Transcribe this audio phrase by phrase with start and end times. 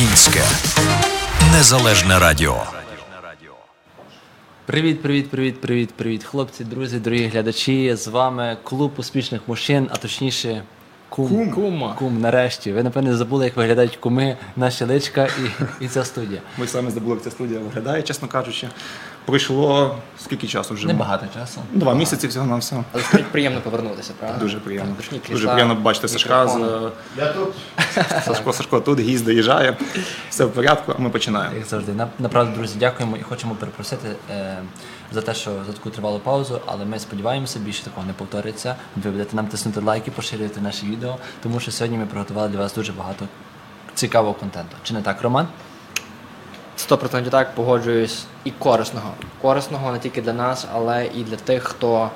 [0.00, 0.40] Українське
[1.52, 2.62] незалежне радіо.
[4.66, 7.96] Привіт, привіт, привіт, привіт, привіт, хлопці, друзі, дорогі глядачі.
[7.96, 10.62] З вами клуб успішних мужчин, а точніше,
[11.10, 11.28] кум.
[11.28, 11.50] Кум.
[11.50, 11.94] Кума.
[11.98, 12.72] Кум, нарешті.
[12.72, 15.24] Ви, напевне, забули, як виглядають куми, наші личка
[15.80, 16.40] і, і ця студія.
[16.58, 18.68] Ми самі забули, як ця студія виглядає, чесно кажучи.
[19.24, 20.86] Пройшло скільки часу вже?
[20.86, 21.60] Небагато часу.
[21.72, 22.76] Два місяці всього на все.
[22.92, 24.38] Але справді приємно повернутися, правда?
[24.38, 24.94] Дуже приємно.
[25.30, 26.48] Дуже приємно бачити Сашка.
[26.48, 26.58] З...
[27.18, 27.54] Я тут.
[28.24, 29.76] Сашко, Сашко тут, гість доїжджає.
[30.30, 31.56] Все в порядку, а ми починаємо.
[31.56, 31.92] Як завжди.
[31.92, 34.58] На- Направду, друзі, дякуємо і хочемо перепросити е,
[35.12, 38.76] за те, що за таку тривалу паузу, але ми сподіваємося, більше такого не повториться.
[38.96, 42.74] Ви будете нам тиснути лайки, поширювати наші відео, тому що сьогодні ми приготували для вас
[42.74, 43.26] дуже багато
[43.94, 44.76] цікавого контенту.
[44.82, 45.48] Чи не так, Роман?
[46.78, 48.24] 100% так, погоджуюсь.
[48.44, 49.14] І корисного.
[49.42, 52.10] Корисного не тільки для нас, але і для тих, хто,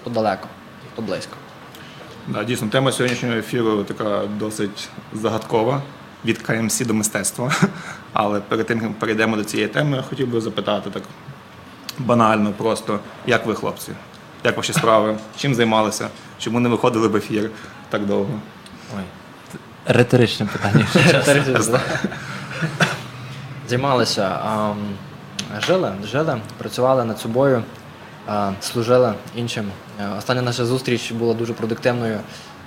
[0.00, 0.48] хто далеко,
[0.92, 1.36] хто близько.
[2.28, 5.82] Да, дійсно, тема сьогоднішнього ефіру така досить загадкова.
[6.24, 7.52] Від КМС до мистецтва.
[8.12, 11.02] Але перед тим, як перейдемо до цієї теми, я хотів би запитати так
[11.98, 13.92] банально, просто, як ви, хлопці?
[14.44, 15.18] Як ваші справи?
[15.36, 16.08] Чим займалися?
[16.38, 17.50] Чому не виходили в ефір
[17.90, 18.40] так довго?
[18.96, 19.02] Ой.
[19.86, 20.86] Риторичне питання.
[23.68, 24.38] Займалися,
[25.66, 27.62] жили, жили, працювали над собою,
[28.60, 29.70] служили іншим.
[30.00, 32.20] Е, Остання наша зустріч була дуже продуктивною.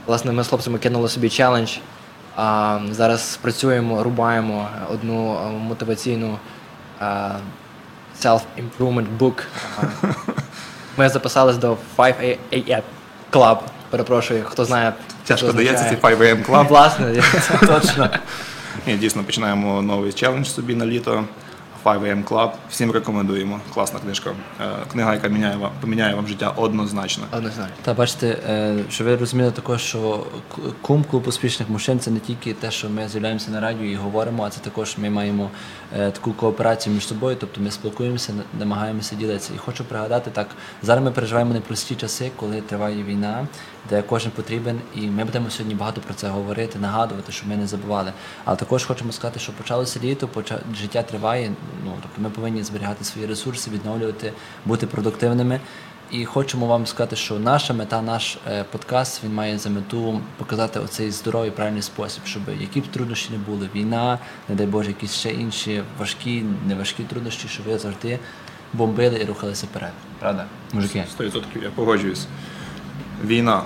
[0.05, 1.71] Власне, ми з хлопцями кинули собі челендж.
[2.91, 6.37] Зараз працюємо, рубаємо одну мотиваційну
[8.21, 9.43] self-improvement book.
[10.97, 12.81] Ми записались до 5 AM
[13.31, 13.57] Club.
[13.89, 14.93] Перепрошую, хто знає.
[15.23, 16.67] Тяжко дається цей 5 AM Club.
[16.67, 17.23] Власне,
[17.59, 18.09] Точно.
[18.87, 21.23] Ні, дійсно починаємо новий челендж собі на літо.
[21.83, 22.51] 5 AM Club.
[22.69, 23.59] Всім рекомендуємо.
[23.73, 24.29] Класна книжка.
[24.61, 27.23] Е, Книга, яка міняє вам, поміняє вам життя однозначно.
[27.31, 27.75] однозначно.
[27.81, 30.25] Та бачите, е, що ви розуміли також, що
[30.55, 33.95] к- кум клуб успішних мужчин це не тільки те, що ми з'являємося на радіо і
[33.95, 35.49] говоримо, а це також ми маємо
[35.97, 39.51] е, таку кооперацію між собою, тобто ми спілкуємося, на- намагаємося ділитися.
[39.55, 40.47] І хочу пригадати так,
[40.83, 43.47] зараз ми переживаємо непрості часи, коли триває війна,
[43.89, 47.67] де кожен потрібен, і ми будемо сьогодні багато про це говорити, нагадувати, щоб ми не
[47.67, 48.13] забували.
[48.45, 50.59] Але також хочемо сказати, що почалося літо, поча...
[50.81, 51.51] життя триває.
[51.85, 54.33] Ну тобто ми повинні зберігати свої ресурси, відновлювати,
[54.65, 55.59] бути продуктивними.
[56.11, 60.79] І хочемо вам сказати, що наша мета, наш е, подкаст, він має за мету показати
[60.79, 64.19] оцей здоровий правильний спосіб, щоб які б труднощі не були, війна,
[64.49, 68.19] не дай Боже, якісь ще інші важкі, неважкі труднощі, щоб ви завжди
[68.73, 69.91] бомбили і рухалися вперед.
[70.19, 71.03] Правда, мужики?
[71.19, 72.27] 100% я погоджуюсь.
[73.25, 73.63] Війна.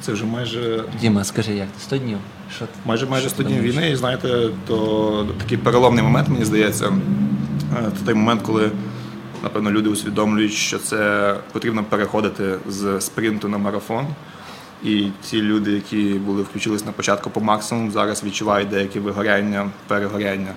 [0.00, 2.18] Це вже майже Діма, скажи, як ти 100 днів?
[2.56, 6.44] Що майже майже що 100 ти днів війни, і знаєте, то такий переломний момент, мені
[6.44, 6.86] здається.
[7.78, 8.70] Е, Це той момент, коли,
[9.42, 14.06] напевно, люди усвідомлюють, що це потрібно переходити з спринту на марафон.
[14.84, 20.52] І ті люди, які були включились на початку по максимуму, зараз відчувають деякі вигоряння, перегоряння,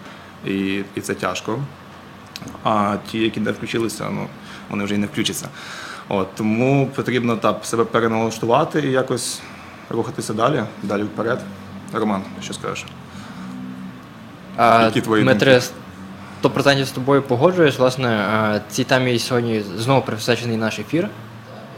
[0.47, 1.59] і, і це тяжко.
[2.63, 4.27] А ті, які не включилися, ну
[4.69, 5.49] вони вже і не включаться.
[6.09, 9.41] От, тому потрібно так, себе переналаштувати і якось
[9.89, 11.41] рухатися далі, далі вперед.
[11.93, 12.85] Роман, що скажеш?
[14.57, 15.61] А, Які твої Дмитре,
[16.43, 17.79] 100% з тобою погоджуюсь.
[17.79, 21.09] Власне, цій темі сьогодні знову присвячений наш ефір.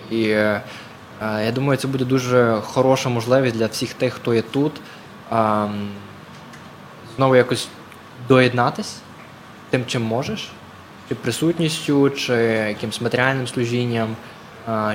[0.10, 0.62] І е,
[1.22, 4.72] я думаю, це буде дуже хороша можливість для всіх тих, хто є тут,
[7.16, 7.68] знову якось
[8.28, 8.98] доєднатись
[9.70, 10.52] тим, чим можеш,
[11.10, 12.34] чи присутністю, чи
[12.68, 14.16] якимось матеріальним служінням,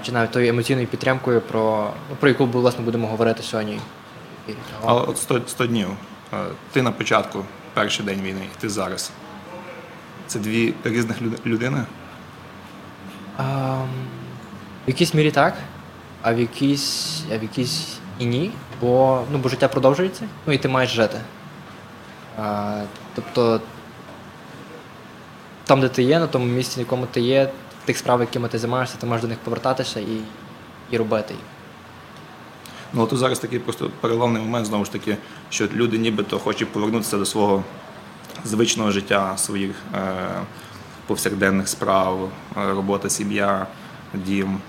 [0.02, 3.80] чи навіть тою емоційною підтримкою, про, ну, про яку власне будемо говорити сьогодні.
[4.52, 4.84] В.
[4.86, 5.88] Але от 100, 100 днів.
[6.32, 6.36] Е,
[6.72, 7.44] Ти на початку,
[7.74, 9.10] перший день війни, і ти зараз.
[10.26, 11.16] Це дві різних
[11.46, 11.84] людини.
[13.36, 13.44] А,
[14.86, 15.54] в якійсь мірі так,
[16.22, 18.50] а в якійсь, а в якійсь і ні.
[18.80, 21.20] Бо, ну, бо життя продовжується, ну і ти маєш жити.
[22.38, 22.82] А,
[23.14, 23.60] тобто,
[25.64, 27.50] там, де ти є, на тому місці, на якому ти є,
[27.84, 30.20] тих справах, якими ти займаєшся, ти можеш до них повертатися і,
[30.90, 31.42] і робити їх.
[32.92, 35.16] Ну от зараз такий просто переломний момент, знову ж таки,
[35.50, 37.64] що люди нібито хочуть повернутися до свого
[38.44, 40.00] звичного життя, своїх е,
[41.06, 43.66] повсякденних справ, е, робота, сім'я,
[44.14, 44.60] дім.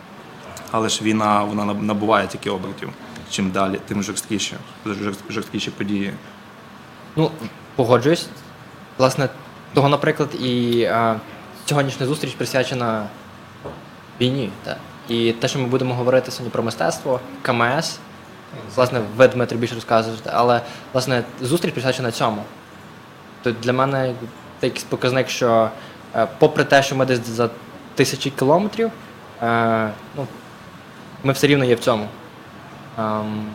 [0.71, 2.89] Але ж війна вона набуває тільки обертів.
[3.29, 4.57] Чим далі, тим жорсткіше,
[5.29, 6.13] жорсткіші події.
[7.15, 7.31] Ну,
[7.75, 8.27] погоджуюсь.
[8.97, 9.29] Власне,
[9.73, 11.19] того, наприклад, і а,
[11.65, 13.07] сьогоднішня зустріч присвячена
[14.21, 14.49] війні.
[14.63, 14.77] Так.
[15.09, 17.99] І те, що ми будемо говорити сьогодні про мистецтво, КМС,
[18.75, 20.61] власне, ви, Дмитрий, більше розказуєте, але
[20.93, 22.43] власне зустріч присвячена цьому.
[23.43, 24.13] То для мене
[24.61, 25.69] це якийсь показник, що
[26.15, 27.49] е, попри те, що ми десь за
[27.95, 28.91] тисячі кілометрів,
[29.41, 30.27] е, ну,
[31.23, 32.07] ми все рівно є в цьому.
[32.97, 33.45] Ем,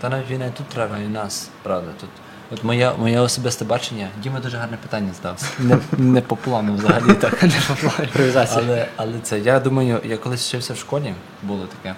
[0.00, 1.88] Та навіть війна і тут триває і нас, правда.
[2.00, 2.10] Тут
[2.52, 5.46] От моє, моє особисте бачення, Діма дуже гарне питання здався.
[5.58, 7.42] Не, не по плану взагалі так.
[7.42, 8.64] Не по плану імпровізації.
[8.66, 11.94] Але, але це, я думаю, я колись вчився в школі, було таке.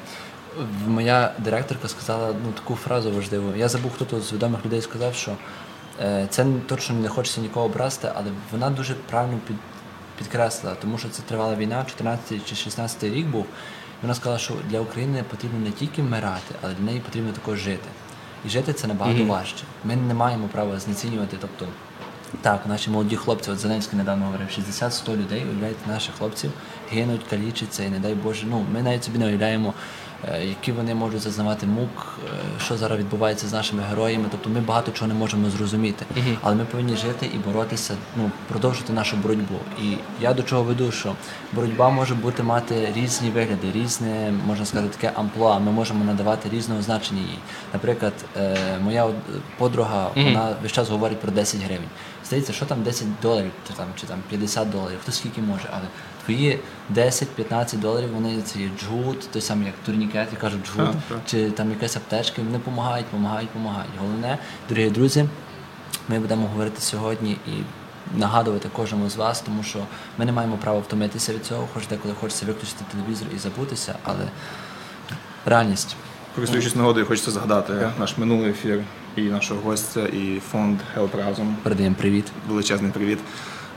[0.86, 3.56] Моя директорка сказала ну, таку фразу важливу.
[3.56, 5.32] Я забув, хто тут з відомих людей сказав, що
[6.00, 9.56] е, це точно не хочеться нікого образити, але вона дуже правильно під,
[10.18, 13.44] підкреслила, тому що це тривала війна, 14 чи 16 рік був.
[13.44, 17.58] І вона сказала, що для України потрібно не тільки вмирати, але для неї потрібно також
[17.58, 17.88] жити.
[18.44, 19.64] І жити це набагато важче.
[19.84, 21.36] Ми не маємо права знецінювати.
[21.40, 21.66] Тобто,
[22.42, 26.52] так, наші молоді хлопці, от Зеленський недавно говорив, 60-100 людей, уявляєте, наших хлопців
[26.92, 28.46] гинуть, калічаться, і не дай Боже.
[28.50, 29.74] Ну, ми навіть собі не уявляємо,
[30.42, 32.28] які вони можуть зазнавати мук, е,
[32.64, 34.24] що зараз відбувається з нашими героями.
[34.30, 36.06] Тобто ми багато чого не можемо зрозуміти.
[36.42, 39.54] Але ми повинні жити і боротися, ну, продовжити нашу боротьбу.
[39.82, 41.14] І я до чого веду, що
[41.52, 45.58] боротьба може бути мати різні вигляди, різне, можна сказати, таке амплуа.
[45.58, 47.38] Ми можемо надавати різного значення їй.
[47.72, 49.08] Наприклад, е, моя
[49.58, 51.88] подруга, вона весь час говорить про 10 гривень.
[52.26, 55.84] Здається, що там 10 доларів, чи там, чи там 50 доларів, хто скільки може, але
[56.24, 56.58] твої
[56.94, 61.18] 10-15 доларів, вони це є джгут, той самий як турнікет, я кажу джгут, так.
[61.26, 63.92] чи там якась аптечка, вони допомагають, допомагають, допомагають.
[64.00, 64.38] Головне,
[64.68, 65.24] дорогі друзі,
[66.08, 67.52] ми будемо говорити сьогодні і
[68.18, 69.78] нагадувати кожному з вас, тому що
[70.18, 74.28] ми не маємо права втомитися від цього, хоч деколи хочеться виключити телевізор і забутися, але
[75.46, 75.96] реальність.
[76.34, 78.80] Користуючись нагодою, хочеться згадати наш минулий ефір
[79.16, 81.56] і нашого гостя, і фонд Help Разом.
[81.62, 82.24] Передаємо привіт.
[82.48, 83.18] Величезний привіт.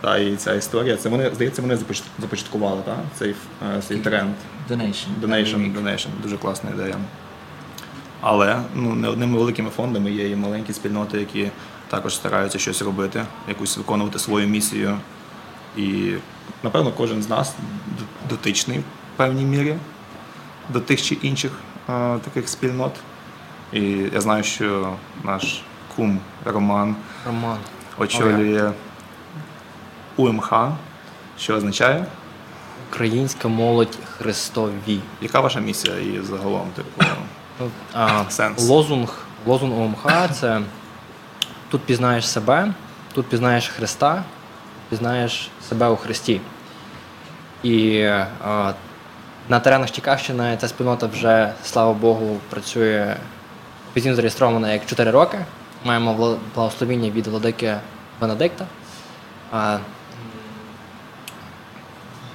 [0.08, 0.98] Та і ця історія.
[0.98, 1.78] Це вони, здається, вони
[2.20, 2.98] започаткували та?
[3.16, 3.36] Цей,
[3.78, 4.34] е, цей тренд.
[4.70, 5.08] Donation.
[5.22, 6.08] Donation, donation.
[6.24, 6.96] Дуже класна ідея.
[8.22, 11.52] Але ну, не одними великими фондами є і маленькі спільноти, які
[11.90, 14.98] також стараються щось робити, якусь виконувати свою місію.
[15.78, 16.14] І,
[16.64, 17.56] напевно, кожен з нас
[18.30, 18.84] дотичний в
[19.16, 19.76] певній мірі
[20.70, 21.52] до тих чи інших
[21.90, 22.94] е, таких спільнот.
[23.74, 23.82] І
[24.14, 24.94] я знаю, що
[25.24, 25.62] наш
[25.96, 26.96] кум Роман
[27.26, 27.58] Роман.
[27.98, 28.72] очолює
[30.18, 30.54] УМХ,
[31.40, 32.06] що означає,
[32.92, 35.00] Українська молодь Христові.
[35.22, 37.04] яка ваша місія і загалом, типу,
[37.60, 38.68] Ну, а, Сенс.
[38.68, 40.62] Лозунг, лозунг ОМХ це
[41.70, 42.74] тут пізнаєш себе,
[43.14, 44.24] тут пізнаєш Христа,
[44.90, 46.42] пізнаєш себе у Христі.
[47.64, 48.04] І
[48.46, 48.74] а,
[49.50, 53.16] на теренах Чекащини ця спільнота вже, слава Богу, працює
[53.92, 55.46] офіційно зареєстрована як 4 роки.
[55.86, 57.76] Маємо благословіння від владики
[58.22, 58.66] Бенедикта.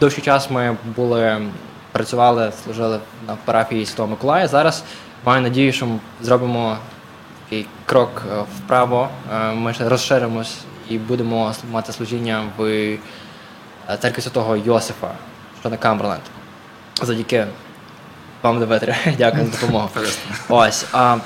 [0.03, 1.41] Довший час ми були,
[1.93, 4.49] працювали, служили на парафії Святого Миколая.
[4.49, 4.83] Зараз
[5.25, 6.77] маю надію, що ми зробимо
[7.45, 9.09] такий крок е, вправо.
[9.33, 10.59] Е, Ми розширимось
[10.89, 12.99] і будемо мати служіння в е,
[13.99, 15.11] церкві Святого Йосифа,
[15.61, 16.23] що на Камберленд.
[17.03, 17.47] Завдяки
[18.43, 18.95] вам, Дмитрий.
[19.19, 19.91] Дякую за допомогу.
[20.49, 20.87] Ось.
[20.93, 21.17] А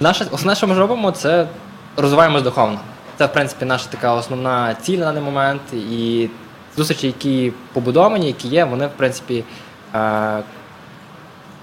[0.00, 1.46] наше, основне, що ми робимо, це
[1.96, 2.80] розвиваємось духовно.
[3.18, 5.62] Це, в принципі, наша така основна ціль на даний момент.
[5.72, 6.28] І
[6.76, 9.44] зустрічі, які побудовані, які є, вони, в принципі,
[9.94, 10.42] е,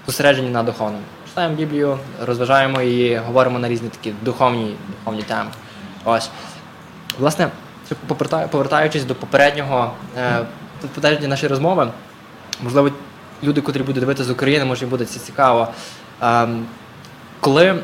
[0.06, 1.02] зосереджені на духовному.
[1.28, 5.50] Читаємо Біблію, розважаємо і говоримо на різні такі духовні, духовні теми.
[6.04, 6.30] Ось.
[7.18, 7.48] Власне,
[8.50, 10.44] повертаючись до попереднього е,
[10.80, 11.88] попередньої нашої розмови,
[12.62, 12.90] можливо,
[13.42, 15.68] люди, котрі будуть дивитися з України, може їм буде це цікаво.
[16.22, 16.66] Ем,
[17.40, 17.82] коли,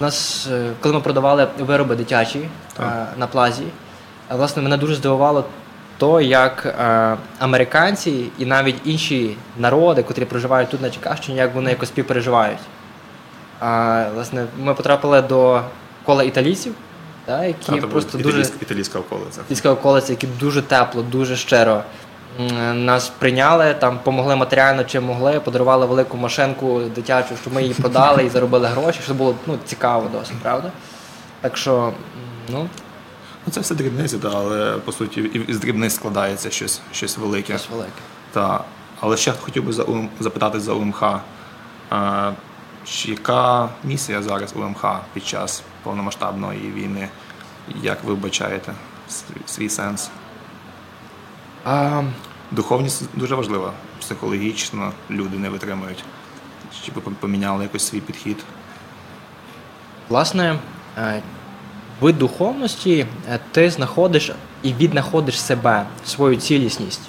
[0.00, 2.48] нас, е, коли ми продавали вироби дитячі
[2.80, 3.64] е, на плазі,
[4.30, 5.44] власне, мене дуже здивувало
[5.98, 11.70] то, як е, американці і навіть інші народи, котрі проживають тут на Чекащині, як вони
[11.70, 12.58] якось співпереживають.
[13.60, 15.62] А, власне, ми потрапили до
[16.04, 16.74] кола італійців,
[17.24, 19.40] та, які то просто дуже італійська околиця.
[19.40, 21.82] Італійська околиця, які дуже тепло, дуже щиро
[22.74, 28.24] нас прийняли, там помогли матеріально, чим могли, подарували велику машинку дитячу, щоб ми її продали
[28.24, 30.72] і заробили гроші, що було ну, цікаво досить, правда?
[31.40, 31.92] Так що,
[32.52, 32.68] ну,
[33.46, 37.58] Ну, це все дрібниці, та, але по суті і з дрібниць складається щось, щось велике.
[37.58, 37.90] щось велике.
[38.32, 38.64] Та.
[39.00, 41.02] Але ще хотів би за УМ запитати за УМХ.
[41.90, 42.32] А,
[43.04, 44.84] яка місія зараз УМХ
[45.14, 47.08] під час повномасштабної війни?
[47.82, 48.72] Як ви вбачаєте
[49.46, 50.10] свій, сенс?
[51.64, 52.02] А,
[52.50, 53.72] Духовність дуже важлива.
[54.00, 56.04] Психологічно люди не витримують.
[56.84, 58.44] Чи ви поміняли якось свій підхід?
[60.08, 60.58] Власне,
[62.02, 67.00] е, в духовності е, ти знаходиш і віднаходиш себе, свою цілісність.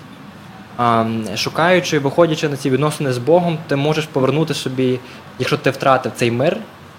[1.35, 4.99] Шукаючи, виходячи на ці відносини з Богом, ти можеш повернути собі,
[5.39, 6.57] якщо ти втратив цей мир,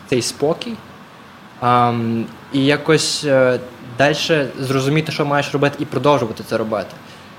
[0.09, 0.75] цей спокій,
[2.53, 3.27] і якось
[3.99, 6.91] далі зрозуміти, що маєш робити, і продовжувати це робити.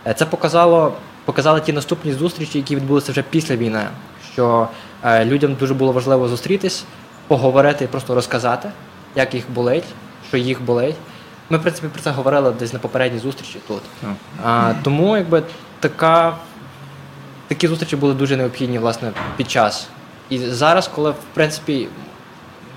[0.08, 0.94] Е, Це показало,
[1.25, 3.88] показали ті наступні зустрічі, які відбулися вже після війни.
[4.34, 4.68] Що
[5.03, 6.84] е, людям дуже було важливо зустрітись,
[7.27, 8.70] поговорити і просто розказати.
[9.15, 9.84] як їх болить,
[10.29, 10.95] що їх болить.
[11.50, 13.81] Ми, в принципі, про це говорили десь на попередній зустрічі тут.
[14.43, 15.43] А, тому якби
[15.79, 16.38] така,
[17.48, 19.88] такі зустрічі були дуже необхідні власне під час.
[20.29, 21.88] І зараз, коли в принципі,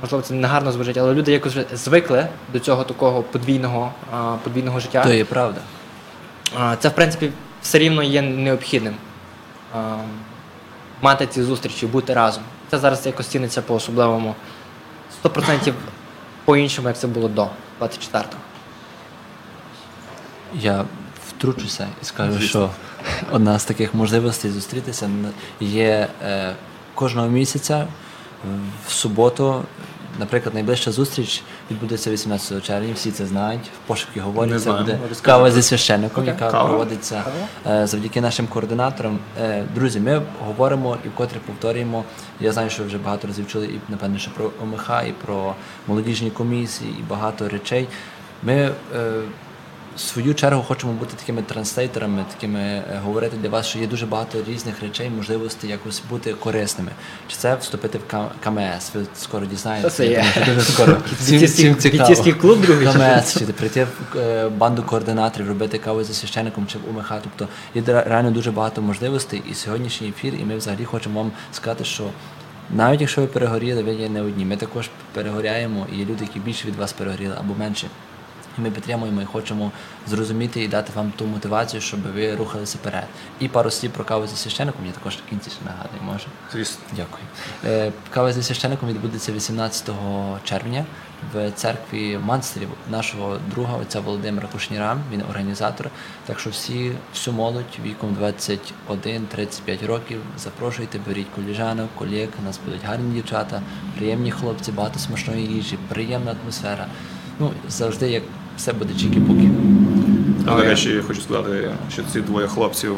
[0.00, 4.36] можливо, це не гарно звучить, але люди якось вже звикли до цього такого подвійного, а,
[4.44, 5.02] подвійного життя.
[5.02, 5.60] То є правда.
[6.58, 7.32] А, Це, в принципі,
[7.62, 8.94] все рівно є необхідним.
[9.74, 9.96] А,
[11.02, 12.42] Мати ці зустрічі, бути разом.
[12.70, 14.34] Це зараз якось ціниться по-особливому.
[15.24, 15.72] 100%
[16.44, 17.48] по-іншому, як це було до
[17.80, 18.24] 24-го.
[20.54, 20.84] Я
[21.28, 22.70] втручуся і скажу, що
[23.30, 25.10] одна з таких можливостей зустрітися
[25.60, 26.54] є е,
[26.94, 27.86] кожного місяця
[28.86, 29.64] в суботу.
[30.18, 34.62] Наприклад, найближча зустріч відбудеться 18 червня, всі це знають, в пошуки говорять.
[34.62, 37.24] Це буде кава зі священником, яка проводиться
[37.66, 39.18] е, завдяки нашим координаторам.
[39.40, 42.04] Е, Друзі, ми говоримо і вкотре повторюємо.
[42.40, 45.54] Я знаю, що ви вже багато разів чули і напевне, що про ОМХ, і про
[45.86, 47.88] молодіжні комісії, і багато речей.
[48.42, 48.72] Ми е,
[49.96, 54.06] в свою чергу хочемо бути такими транслейтерами, такими е, говорити для вас, що є дуже
[54.06, 56.90] багато різних речей, можливостей якось бути корисними.
[57.28, 58.94] Чи це вступити в КМС?
[58.94, 59.96] Ви скоро дізнаєтеся.
[59.96, 60.24] Це є?
[60.46, 60.96] Дуже скоро.
[61.28, 66.78] Бійцівський клуб другий КМС, чи прийти в е, банду координаторів, робити каву зі священником чи
[66.78, 67.12] в УМХ.
[67.22, 69.42] Тобто є реально дуже багато можливостей.
[69.50, 72.04] І сьогоднішній ефір, і ми взагалі хочемо вам сказати, що.
[72.70, 74.44] Навіть якщо ви перегоріли, ви є не одні.
[74.44, 77.88] Ми також перегоряємо, і є люди, які більше від вас перегоріли або менше.
[78.58, 79.72] І ми підтримуємо і хочемо
[80.06, 83.04] зрозуміти і дати вам ту мотивацію, щоб ви рухалися вперед.
[83.40, 86.26] І пару слів про каву зі священником, я також в кінці ще нагадую, може.
[86.52, 86.82] Звісно.
[86.96, 87.24] Дякую.
[87.64, 89.90] Е, Кава зі священником відбудеться 18
[90.44, 90.84] червня
[91.32, 94.96] в церкві Манстері нашого друга отця Володимира Кушніра.
[95.12, 95.90] Він організатор.
[96.26, 98.16] Так що всі, всю молодь віком
[98.88, 102.28] 21-35 років запрошуйте, беріть коліжанок, колег.
[102.42, 103.62] У нас будуть гарні дівчата,
[103.96, 106.86] приємні хлопці, багато смачної їжі, приємна атмосфера.
[107.38, 108.22] Ну завжди як
[108.62, 109.50] все буде чікі-пукі.
[110.44, 112.96] До речі, хочу сказати, що ці двоє хлопців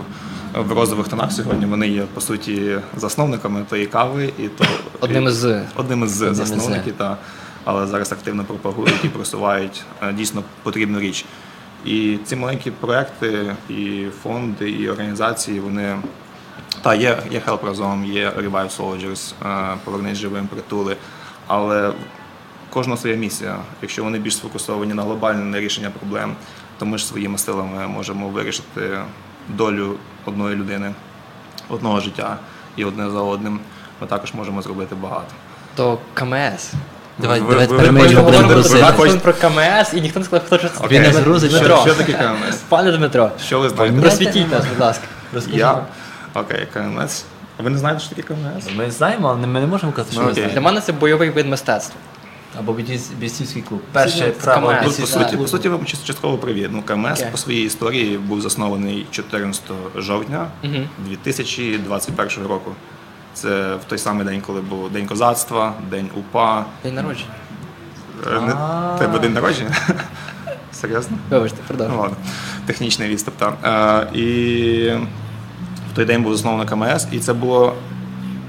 [0.54, 4.64] в розових тонах сьогодні вони є по суті засновниками тої кави, і то
[5.00, 5.62] Одним з.
[5.76, 7.16] одним із засновників, та
[7.64, 11.24] але зараз активно пропагують і просувають е, дійсно потрібну річ.
[11.84, 15.96] І ці маленькі проекти, і фонди, і організації, вони
[16.82, 20.96] та є, є Help разом, є Revive Soldiers, е, Повернись живим, притули.
[21.46, 21.92] Але
[22.74, 23.56] кожна своя місія.
[23.82, 26.34] Якщо вони більш сфокусовані на глобальне рішення проблем,
[26.78, 28.98] то ми ж своїми силами можемо вирішити
[29.48, 30.92] долю одної людини,
[31.68, 32.36] одного життя
[32.76, 33.60] і одне за одним.
[34.00, 35.26] Ми також можемо зробити багато.
[35.74, 36.72] То КМС.
[37.18, 39.18] Давай, Ви- давай ви- тепер ми його будемо говорити просити.
[39.18, 40.86] про- КМС, і ніхто не сказав, хто ж це.
[40.88, 41.76] Він не згрузить, що- Дмитро.
[41.80, 42.56] Що таке КМС?
[42.68, 44.00] Пане Дмитро, Що ви знаєте?
[44.00, 45.04] просвітіть нас, будь ласка.
[45.46, 45.78] Я?
[46.34, 47.24] Окей, КМС.
[47.58, 48.64] А ви не знаєте, що таке КМС?
[48.76, 50.52] Ми знаємо, але ми не можемо казати, що Ну, ми знаємо.
[50.54, 51.96] Для мене це бойовий вид мистецтва.
[52.58, 52.72] Або
[53.20, 53.80] бійцівський клуб.
[53.92, 54.98] Перше Це право КМС.
[54.98, 56.68] Ну, по суті, по суті, вам частково привіт.
[56.72, 57.30] Ну, КМС Окей.
[57.30, 59.62] по своїй історії був заснований 14
[59.96, 60.46] жовтня
[61.08, 62.72] 2021 року.
[63.34, 66.64] Це в той самий день, коли був День козацтва, День УПА.
[66.84, 67.30] День народження.
[68.26, 69.70] Е, не- Тебе день народження?
[70.72, 71.16] Серйозно?
[71.30, 71.98] Вибачте, Ну, продовжуй.
[71.98, 72.16] ладно.
[72.66, 73.54] Технічний відступ, так.
[73.64, 74.90] Е, і
[75.92, 77.74] в той день був заснований КМС, і це було.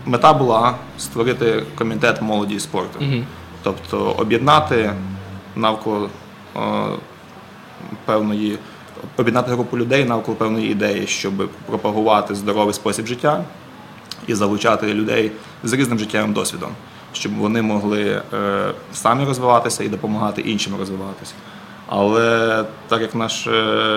[0.08, 3.00] Мета була створити комітет молоді і спорту.
[3.66, 4.94] Тобто об'єднати
[5.56, 6.10] навколо
[6.56, 6.60] е,
[8.06, 8.58] певної,
[9.18, 13.44] об'єднати групу людей навколо певної ідеї, щоб пропагувати здоровий спосіб життя
[14.28, 15.32] і залучати людей
[15.64, 16.70] з різним життєвим досвідом,
[17.14, 21.34] щоб вони могли е, самі розвиватися і допомагати іншим розвиватися.
[21.88, 23.52] Але так як наше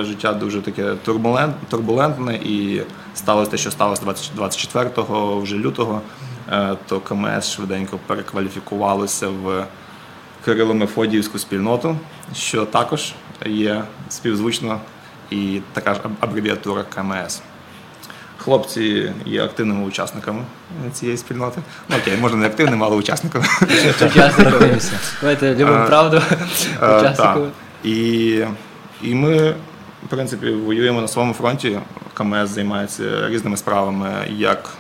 [0.05, 2.83] життя дуже таке турбулент, турбулентне і
[3.15, 4.91] сталося те, що сталося 20 24
[5.43, 6.28] вже лютого, е,
[6.87, 9.67] то КМС швиденько перекваліфікувалося в
[10.47, 11.97] Кирило-Мефодіївську спільноту,
[12.35, 13.13] що також
[13.47, 14.81] є співзвучно
[15.31, 17.43] і така ж абревіатура КМС.
[18.39, 20.43] Хлопці є активними учасниками
[20.93, 21.61] цієї спільноти.
[21.89, 23.45] Ну окей, може не активними, але учасниками.
[24.07, 24.51] Учаснику.
[25.21, 26.23] Давайте любимо Е, правду.
[26.83, 27.03] Е,
[27.85, 28.45] І,
[29.03, 29.51] і ми,
[30.05, 31.79] в принципі, воюємо на своєму фронті.
[32.15, 34.71] КМС займається різними справами, як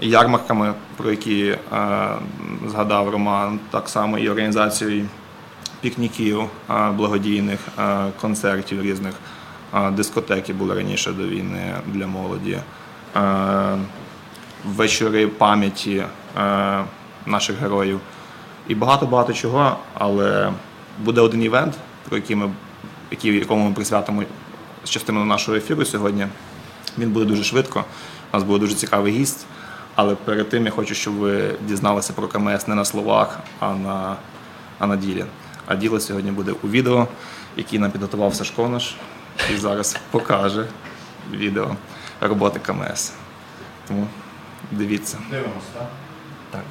[0.00, 1.58] ярмарками, про які е,
[2.68, 5.06] згадав Роман, так само і організацією
[5.80, 9.14] пікніків е, благодійних, е, концертів різних,
[9.92, 12.58] дискотеки були раніше до війни для молоді.
[14.64, 16.04] Вечори пам'яті
[17.26, 18.00] наших героїв
[18.68, 20.52] і багато-багато чого, але
[21.04, 21.74] буде один івент,
[22.08, 22.50] про який ми,
[23.10, 24.22] який, якому ми присвятимо
[24.84, 26.26] частину нашого ефіру сьогодні.
[26.98, 27.84] Він буде дуже швидко.
[28.32, 29.46] У нас буде дуже цікавий гість.
[29.98, 34.16] Але перед тим я хочу, щоб ви дізналися про КМС не на словах, а на
[34.78, 35.24] а на ділі.
[35.66, 37.06] А діло сьогодні буде у відео,
[37.56, 38.94] яке нам підготував Сашконаш
[39.54, 40.66] і зараз покаже
[41.30, 41.76] відео
[42.20, 43.12] роботи КМС.
[43.88, 44.06] Тому
[44.72, 45.18] дивіться.
[45.30, 45.44] Так.
[46.50, 46.62] Так.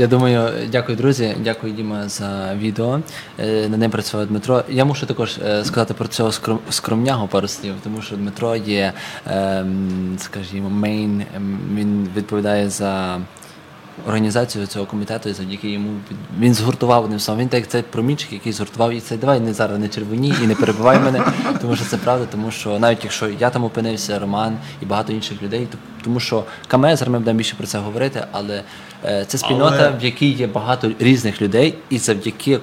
[0.00, 1.36] Я думаю, дякую, друзі.
[1.44, 3.00] Дякую, Діма, за відео.
[3.38, 4.64] Е, Над ним працював Дмитро.
[4.68, 8.92] Я мушу також е, сказати про цього скром- скромнягу пару слів, тому що Дмитро є,
[9.26, 13.18] ем, скажімо, main, ем, він відповідає за
[14.06, 15.90] організацію цього комітету, і завдяки йому
[16.38, 17.40] він- згуртував одним словом.
[17.42, 20.46] Він так це цей промінчик, який згуртував і це давай не зараз не червоні і
[20.46, 21.22] не перебивай мене,
[21.60, 25.42] тому що це правда, тому що навіть якщо я там опинився, Роман і багато інших
[25.42, 28.62] людей, то тому що КМС, зараз ми будемо більше про це говорити, але
[29.04, 32.58] е, це спільнота, Але- в якій є багато різних людей, і завдяки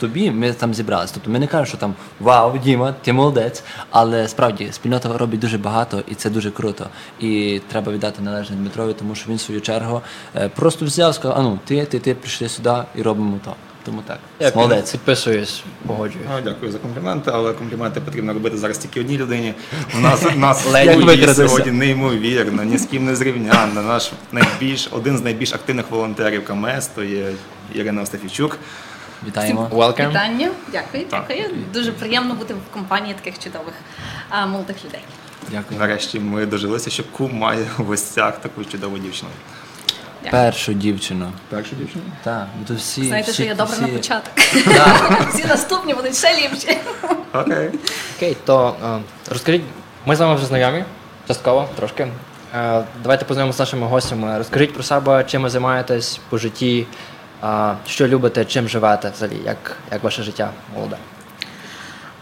[0.00, 1.12] тобі ми там зібралися.
[1.14, 3.62] Тобто ми не кажемо, що там вау, Діма, ти молодець.
[3.90, 6.86] Але справді спільнота робить дуже багато, і це дуже круто.
[7.20, 10.02] І треба віддати належне Дмитрові, тому що він в свою чергу
[10.36, 13.54] е, просто взяв, сказав, а ну ти, ти, ти прийшли сюди і робимо то.
[13.84, 14.18] Тому так.
[14.40, 14.92] Я Молодець.
[14.92, 16.26] підписуюсь, погоджуюсь.
[16.30, 19.54] Ну, дякую за компліменти, але компліменти потрібно робити зараз тільки одній людині.
[19.96, 20.64] У нас, у нас
[21.36, 23.82] сьогодні неймовірно, ні з ким не зрівняно.
[23.82, 27.26] Наш найбільш один з найбільш активних волонтерів КМС то є
[27.74, 28.58] Ірина Остафійчук.
[29.26, 29.68] Вітаємо.
[29.72, 30.10] Welcome.
[30.10, 31.24] Вітання, дякую, Так.
[31.28, 31.48] дякую.
[31.74, 33.74] Дуже приємно бути в компанії таких чудових
[34.28, 35.00] а, молодих людей.
[35.50, 35.80] Дякую.
[35.80, 39.30] Нарешті ми дожилися, що кум має в гостях таку чудову дівчину.
[40.30, 41.32] Першу дівчину.
[41.48, 42.04] Першу дівчину?
[42.24, 43.04] Так, ну то всі.
[43.04, 43.82] Знаєте, всі, що я добре всі...
[43.82, 44.32] на початок.
[45.34, 46.78] Всі наступні будуть ще ліпші.
[47.32, 47.70] Окей.
[48.16, 48.98] Окей, то е,
[49.30, 49.62] розкажіть,
[50.06, 50.84] ми з вами вже знайомі,
[51.28, 52.08] частково, трошки.
[52.54, 54.38] Е, давайте познайомимося з нашими гостями.
[54.38, 56.86] Розкажіть про себе, чим ви займаєтесь по житті,
[57.86, 60.96] що любите, чим живете взагалі, як, як ваше життя молоде.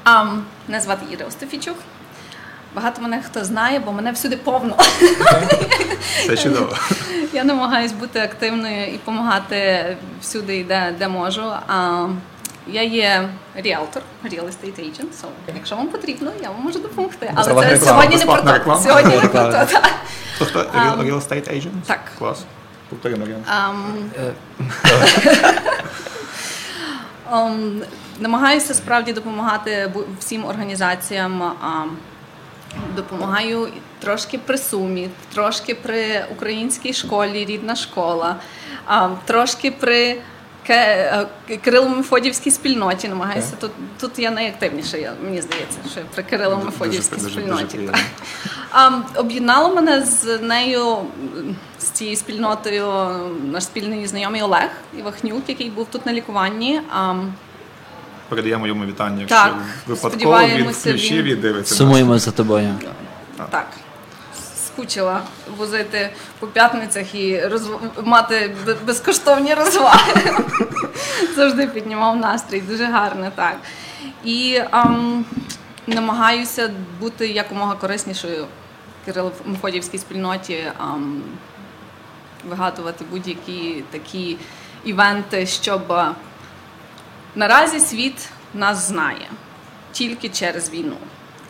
[0.05, 0.25] А,
[0.69, 1.77] мене звати Іра Остафійчук.
[2.75, 4.77] Багато мене хто знає, бо мене всюди повно.
[6.27, 6.77] Це чудово.
[7.33, 11.43] Я намагаюсь бути активною і допомагати всюди, де, де можу.
[11.69, 12.07] А,
[12.67, 17.33] я є ріалтор, real estate agent, so, якщо вам потрібно, я вам можу допомогти.
[17.35, 18.81] Але це реклама, сьогодні не про то.
[18.81, 19.67] Сьогодні не про то.
[20.39, 21.71] Real, real estate agent?
[21.87, 22.01] так.
[22.19, 22.45] Клас.
[22.89, 23.45] Повтори, Мар'ян.
[23.47, 24.11] Ам,
[27.31, 27.83] ам,
[28.21, 31.43] намагаюся справді допомагати всім організаціям.
[31.43, 31.89] Um,
[32.97, 38.37] Допомагаю трошки при сумі, трошки при українській школі, рідна школа,
[38.91, 40.21] um, трошки при
[40.71, 41.27] Е,
[41.65, 43.09] Кирило-Мефодівській спільноті.
[43.09, 43.71] Намагаюся тут.
[44.01, 47.99] Тут я найактивніша, я- мені здається, що при Кирило-Мефодівській Дуже- дуже- дуже спільноті.
[48.71, 50.97] А, об'єднало мене з нею,
[51.79, 53.09] з цією спільнотою,
[53.53, 56.81] наш спільний знайомий Олег Івахнюк, який був тут на лікуванні.
[56.93, 57.15] А,
[58.29, 59.55] Передаємо йому вітання, якщо Так,
[59.87, 61.75] випадково він включив він- і дивиться.
[61.75, 62.75] Сумуємо за тобою.
[63.51, 63.67] так,
[64.79, 65.23] скучила
[65.57, 67.81] возити по п'ятницях і розв...
[68.03, 70.37] мати безкоштовні розваги.
[71.37, 73.57] Завжди піднімав настрій, дуже гарно, так.
[74.25, 75.25] І ам,
[75.87, 78.47] намагаюся бути якомога кориснішою
[79.07, 81.23] Кирило-Мефодівській спільноті, ам,
[82.49, 84.37] вигадувати будь-які такі
[84.85, 85.95] івенти, щоб
[87.35, 89.27] наразі світ нас знає
[89.93, 90.97] тільки через війну.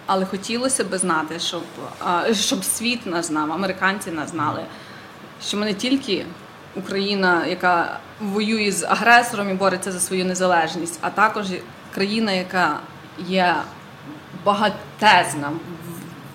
[0.09, 1.63] Але хотілося б знати, щоб,
[2.33, 4.63] щоб світ нас знав, американці нас знали,
[5.43, 6.27] що ми не тільки
[6.77, 11.47] Україна, яка воює з агресором і бореться за свою незалежність, а також
[11.95, 12.81] країна, яка
[13.27, 13.57] є
[14.45, 15.51] багатезна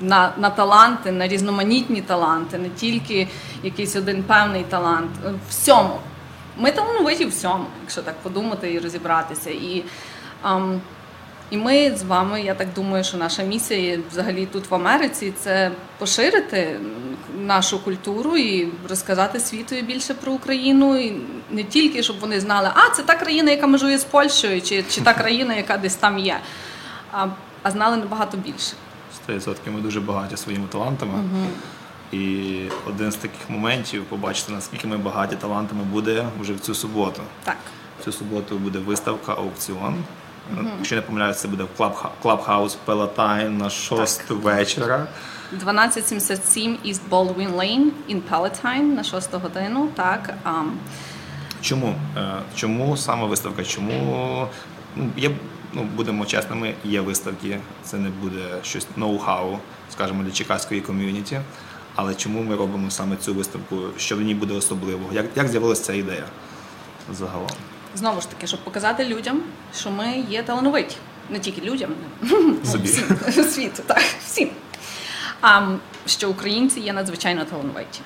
[0.01, 3.27] на, на таланти, на різноманітні таланти, не тільки
[3.63, 5.12] якийсь один певний талант.
[5.49, 5.99] Всьому.
[6.57, 9.49] Ми талановиті всьому, якщо так подумати і розібратися.
[9.49, 9.83] І,
[10.41, 10.81] ам,
[11.54, 15.72] і ми з вами, я так думаю, що наша місія взагалі тут в Америці це
[15.98, 16.80] поширити
[17.39, 20.98] нашу культуру і розказати світові більше про Україну.
[20.98, 24.84] І не тільки щоб вони знали, а це та країна, яка межує з Польщею, чи,
[24.89, 26.39] чи та країна, яка десь там є,
[27.12, 27.28] а,
[27.63, 28.74] а знали набагато більше.
[29.30, 31.13] 100% ми дуже багаті своїми талантами.
[32.12, 37.22] І один з таких моментів побачити, наскільки ми багаті талантами, буде вже в цю суботу.
[37.44, 37.58] Так.
[38.02, 39.96] В цю суботу буде виставка аукціон.
[40.77, 41.65] Якщо не помиляюся, це буде
[42.23, 45.08] Clubhouse Palatine на 6 вечора.
[45.51, 49.89] 1277 East Baldwin Lane in Palatine на 6 годину.
[49.95, 50.34] Так.
[50.43, 50.77] ам,
[51.62, 51.95] Чому?
[52.17, 53.63] Е, Чому саме виставка?
[53.63, 54.47] Чому
[54.95, 55.32] ну, є,
[55.73, 59.58] ну, будемо чесними, є виставки, це не буде щось ноу-хау,
[59.91, 61.39] скажімо, для чекаської ком'юніті.
[61.95, 63.75] Але чому ми робимо саме цю виставку?
[63.97, 65.13] Що в ній буде особливого?
[65.13, 66.23] Як, як з'явилася ця ідея
[67.12, 67.49] загалом?
[67.95, 69.41] Знову ж таки, щоб показати людям,
[69.75, 70.95] що ми є талановиті.
[71.29, 71.89] Не тільки людям,
[72.71, 72.88] Собі.
[72.88, 74.49] всім світу, так, всім.
[75.41, 75.62] А
[76.06, 77.99] що українці є надзвичайно талановиті.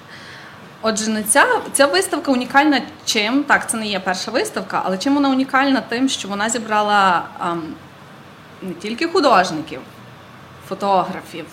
[0.82, 3.44] Отже, ця, ця виставка унікальна чим?
[3.44, 5.82] Так, це не є перша виставка, але чим вона унікальна?
[5.82, 7.64] Тим, що вона зібрала ам,
[8.62, 9.80] не тільки художників,
[10.70, 11.46] фотографів,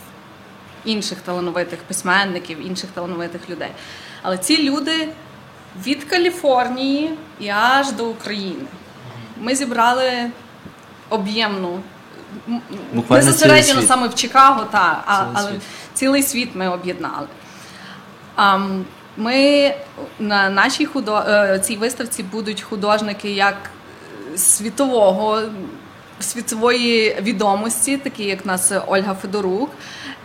[0.85, 3.71] інших талановитих письменників, інших талановитих людей.
[4.23, 5.09] Але ці люди
[5.87, 7.11] від Каліфорнії
[7.41, 8.65] і аж до України.
[9.41, 10.31] Ми зібрали
[11.11, 11.81] об'ємну,
[12.93, 15.61] Буквально зосереджено саме в Чикаго, та, а, Цілий але світ.
[15.95, 17.27] цілий світ ми об'єднали.
[18.35, 18.85] Ам,
[19.17, 19.75] Ми
[20.19, 21.17] на нашій худо...
[21.17, 23.57] е, цій виставці будуть художники як
[24.37, 25.43] світового,
[26.21, 29.71] світової відомості, такі як нас Ольга Федорук.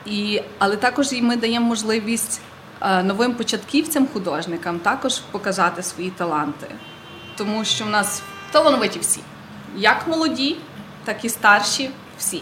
[0.05, 2.41] І, але також і ми даємо можливість
[2.81, 6.67] новим початківцям, художникам також показати свої таланти.
[7.35, 9.19] Тому що в нас талановиті всі,
[9.75, 10.57] як молоді,
[11.03, 12.41] так і старші, всі.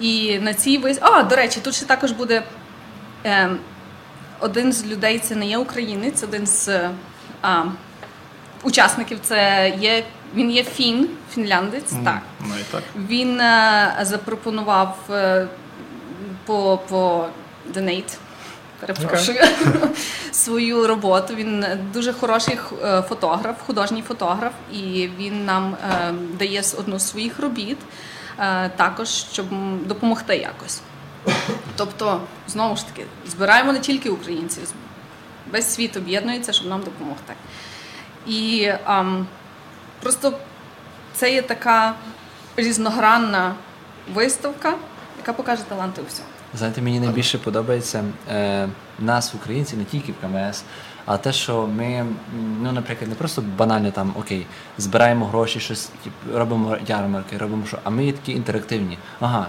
[0.00, 1.14] І на цій виставці.
[1.14, 2.42] А, до речі, тут ще також буде.
[3.24, 3.50] Е,
[4.40, 6.90] один з людей це не є українець, один з е,
[7.42, 7.64] а,
[8.62, 10.04] учасників це є.
[10.34, 11.92] Він є фін, фінляндець.
[12.04, 12.22] Так.
[12.40, 12.82] Ну і так.
[13.08, 15.46] Він е, запропонував е,
[16.46, 17.26] по, по
[17.74, 18.16] donate,
[18.80, 19.38] перепрошую,
[20.32, 21.34] свою роботу.
[21.34, 27.38] Він дуже хороший е, фотограф, художній фотограф, і він нам е, дає одну з своїх
[27.38, 27.78] робіт
[28.38, 29.46] е, також, щоб
[29.86, 30.80] допомогти якось.
[31.76, 34.72] Тобто, знову ж таки, збираємо не тільки українців,
[35.52, 37.34] весь світ об'єднується, щоб нам допомогти.
[38.26, 39.26] І ам,
[40.02, 40.38] просто
[41.14, 41.94] це є така
[42.56, 43.54] різногранна
[44.14, 44.74] виставка,
[45.18, 46.28] яка покаже таланти у всьому.
[46.54, 50.64] Знаєте, мені найбільше подобається е, нас, українців, не тільки в КМС,
[51.06, 52.06] а те, що ми,
[52.62, 54.46] ну, наприклад, не просто банально там окей,
[54.78, 58.98] збираємо гроші, щось тип, робимо ярмарки, робимо що, а ми є такі інтерактивні.
[59.20, 59.46] Ага,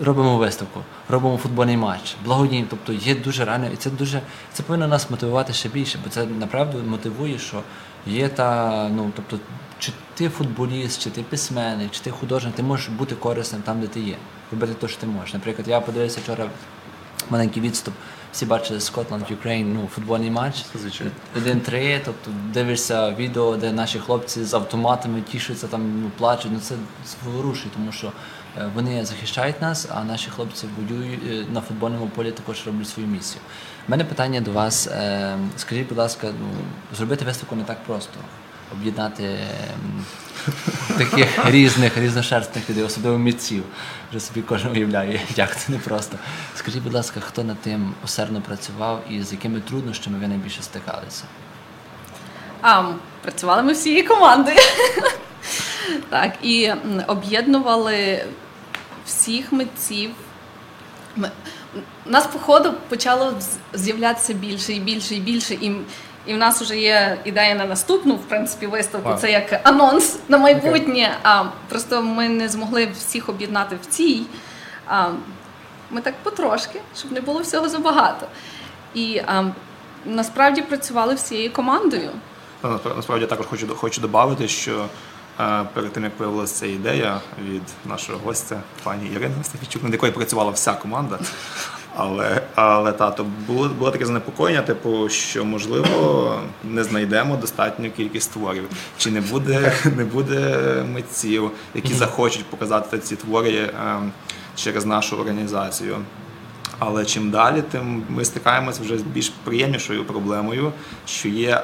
[0.00, 2.66] робимо виставку, робимо футбольний матч, благодійні.
[2.70, 4.20] Тобто є дуже реально, і це дуже
[4.52, 7.62] це повинно нас мотивувати ще більше, бо це направду мотивує, що
[8.06, 9.38] є та, ну тобто,
[9.78, 13.86] чи ти футболіст, чи ти письменник, чи ти художник, ти можеш бути корисним там, де
[13.86, 14.16] ти є.
[14.52, 15.34] Робити те, що ти можеш.
[15.34, 16.46] Наприклад, я подивився вчора
[17.30, 17.94] маленький відступ.
[18.32, 20.64] Всі бачили Scotland Ukraine, ну, футбольний матч.
[20.80, 21.12] Звичайно.
[21.36, 26.50] 1-3, тобто дивишся відео, де наші хлопці з автоматами тішуться, там ну, плачуть.
[26.54, 26.74] Ну це
[27.06, 28.12] зворушує, тому що
[28.58, 33.08] е, вони захищають нас, а наші хлопці воюють е, на футбольному полі також роблять свою
[33.08, 33.40] місію.
[33.88, 34.86] У мене питання до вас.
[34.86, 36.48] е, Скажіть, будь ласка, ну,
[36.96, 38.12] зробити виставку не так просто.
[38.72, 40.04] Об'єднати ем,
[40.98, 43.64] таких різних, різношерстних людей, особливо митців.
[44.10, 46.16] Вже собі кожен уявляє, як це непросто.
[46.54, 51.24] Скажіть, будь ласка, хто над тим усердно працював і з якими труднощами ви найбільше стикалися?
[52.62, 54.56] А, працювали ми всією командою.
[56.10, 56.72] так, і
[57.06, 58.24] об'єднували
[59.06, 60.10] всіх митців.
[61.16, 61.30] Ми,
[62.06, 63.34] у нас, по ходу, почало
[63.72, 65.54] з'являтися більше і більше і більше.
[65.54, 65.72] І,
[66.26, 69.14] і в нас вже є ідея на наступну, в принципі, виставку.
[69.20, 71.16] Це як анонс на майбутнє.
[71.22, 74.22] А просто ми не змогли всіх об'єднати в цій.
[74.86, 75.08] А,
[75.90, 78.26] ми так потрошки, щоб не було всього забагато.
[78.94, 79.44] І а,
[80.04, 82.10] насправді працювали всією командою.
[82.96, 84.86] Насправді я також хочу хочу додати, що
[85.40, 90.12] е, перед тим як появилася ця ідея від нашого гостя, пані Ірини Стефічук, над якою
[90.12, 91.18] працювала вся команда.
[91.96, 98.64] Але, але тато було, було таке занепокоєння, типу, що можливо не знайдемо достатню кількість творів,
[98.98, 100.56] чи не буде, не буде
[100.94, 103.52] митців, які захочуть показати ці твори.
[103.52, 104.00] Е,
[104.56, 105.96] через нашу організацію.
[106.78, 110.72] Але чим далі, тим ми стикаємося вже з більш приємнішою проблемою,
[111.06, 111.62] що є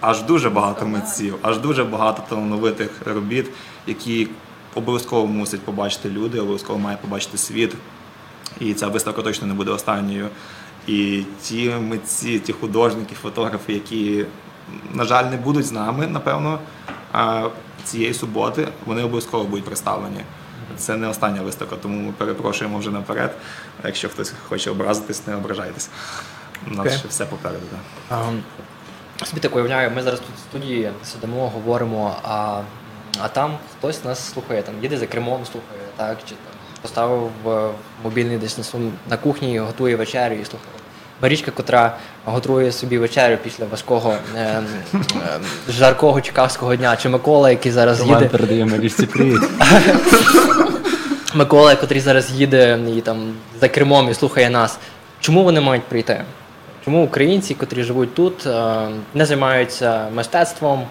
[0.00, 3.46] аж дуже багато митців, аж дуже багато талановитих робіт,
[3.86, 4.28] які
[4.74, 7.74] обов'язково мусять побачити люди, обов'язково має побачити світ.
[8.60, 10.28] І ця виставка точно не буде останньою.
[10.86, 14.24] І ті митці, ті художники, фотографи, які,
[14.92, 16.58] на жаль, не будуть з нами, напевно,
[17.84, 20.20] цієї суботи, вони обов'язково будуть представлені.
[20.76, 23.36] Це не остання виставка, тому ми перепрошуємо вже наперед.
[23.84, 25.90] Якщо хтось хоче образитись, не ображайтесь.
[26.66, 26.98] У нас Окей.
[26.98, 27.62] ще все попереду.
[28.10, 28.16] да.
[28.28, 28.42] Ем,
[29.24, 32.62] Собі так уявляю, ми зараз тут в студії сидимо, говоримо, а,
[33.22, 37.68] а там хтось нас слухає, там їде за кермом, слухає, так, чи там поставив е,
[38.04, 40.70] мобільний десь на, сум- на кухні, готує вечерю і слухає.
[41.22, 44.64] Марічка, котра готує собі вечерю після важкого ем,
[44.94, 45.02] ем,
[45.68, 48.28] жаркого чикагського дня, чи Микола, який зараз Роман їде.
[48.30, 49.40] передає Марічці привіт.
[51.34, 54.78] Микола, котрий зараз їде і там за кермом і слухає нас.
[55.20, 56.24] Чому вони мають прийти?
[56.84, 60.84] Чому українці, котрі живуть тут, е, не займаються мистецтвом,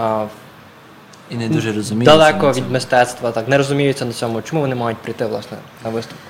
[0.00, 0.02] е,
[1.30, 2.06] І не дуже розуміє.
[2.06, 4.42] далеко від мистецтва, так не розуміються на цьому?
[4.42, 6.20] Чому вони мають прийти власне на виставку?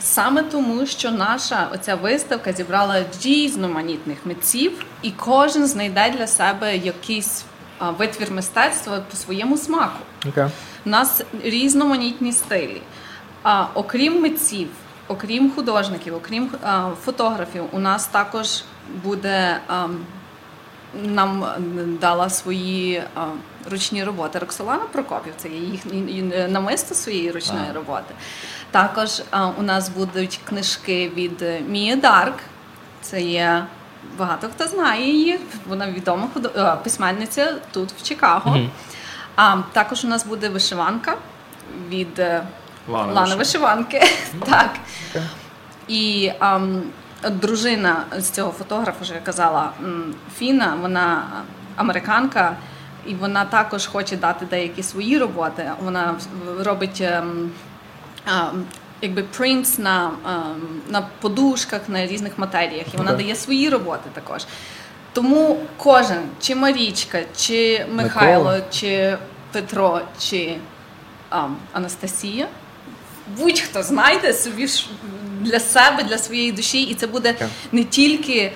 [0.00, 7.44] Саме тому, що наша оця виставка зібрала різноманітних митців, і кожен знайде для себе якийсь
[7.78, 9.98] а, витвір мистецтва по своєму смаку.
[10.26, 10.50] Okay.
[10.86, 12.80] У нас різноманітні стилі.
[13.42, 14.68] А, окрім митців,
[15.08, 18.62] окрім художників, окрім а, фотографів, у нас також
[19.04, 19.86] буде а,
[20.94, 21.56] нам е,
[22.00, 23.26] дала свої а,
[23.70, 24.38] ручні роботи.
[24.38, 27.72] Роксолана Прокопів, це є їхнє намисто своєї ручної А.
[27.72, 28.14] роботи.
[28.70, 32.34] Також а, у нас будуть книжки від е, Мії Дарк.
[33.02, 33.64] Це є
[34.18, 35.40] багато хто знає її.
[35.66, 36.26] Вона відома
[36.84, 38.58] письменниця тут, в Чикаго.
[39.36, 41.16] А також у нас буде вишиванка
[41.88, 42.42] від е,
[42.88, 44.02] Лана Лани вишиванки.
[44.50, 44.70] так.
[45.88, 46.82] І ам,
[47.30, 49.72] дружина з цього фотографа, що я казала,
[50.38, 51.22] Фіна, вона
[51.76, 52.56] американка,
[53.06, 55.70] і вона також хоче дати деякі свої роботи.
[55.84, 56.14] Вона
[56.58, 57.00] робить.
[57.00, 57.50] ем,
[59.02, 63.24] Якби принтс на, ем, на подушках, на різних матеріях, і вона Окей.
[63.24, 64.44] дає свої роботи також.
[65.12, 68.60] Тому кожен, чи Марічка, чи Михайло, Микола.
[68.70, 69.18] чи
[69.52, 70.56] Петро, чи
[71.28, 72.46] ам, Анастасія,
[73.38, 74.68] будь-хто знайде собі
[75.40, 77.48] для себе, для своєї душі, і це буде Так.
[77.72, 78.52] не тільки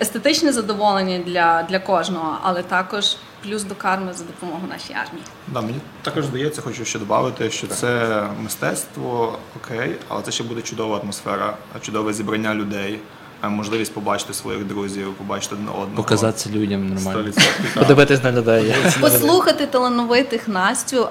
[0.00, 5.24] естетичне задоволення для, для кожного, але також плюс до карми за допомогою нашій армії.
[5.48, 10.62] Да, мені також здається, хочу ще додати, що це мистецтво окей, але це ще буде
[10.62, 12.98] чудова атмосфера, чудове зібрання людей,
[13.44, 15.96] е, можливість побачити своїх друзів, побачити одне одного.
[15.96, 17.32] Показатися людям нормально.
[17.74, 18.74] Подивитись на людей.
[19.00, 21.08] Послухати талановитих Настю,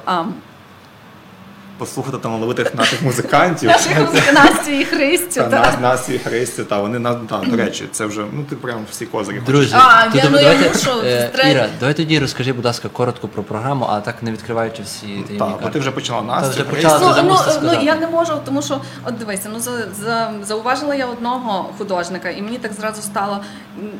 [1.78, 3.70] Послухати талановитих наших музикантів.
[3.70, 5.42] наших Настю і Христю.
[5.42, 5.66] Та, так.
[5.66, 8.86] нас, нас і Христі, та вони нас, та, до речі, це вже ну ти прям
[8.92, 9.42] всі козирі.
[9.46, 11.32] Друзі, А, я- ну, я мушу е.
[11.52, 15.38] Іра, давай тоді розкажи, будь ласка, коротко про програму, а так не відкриваючи всі таємні
[15.40, 16.64] Так, бо ти вже почала Настю.
[16.84, 19.72] Ну, ну, ну я не можу, тому що от дивися, ну за,
[20.04, 23.42] за зауважила я одного художника, і мені так зразу стало.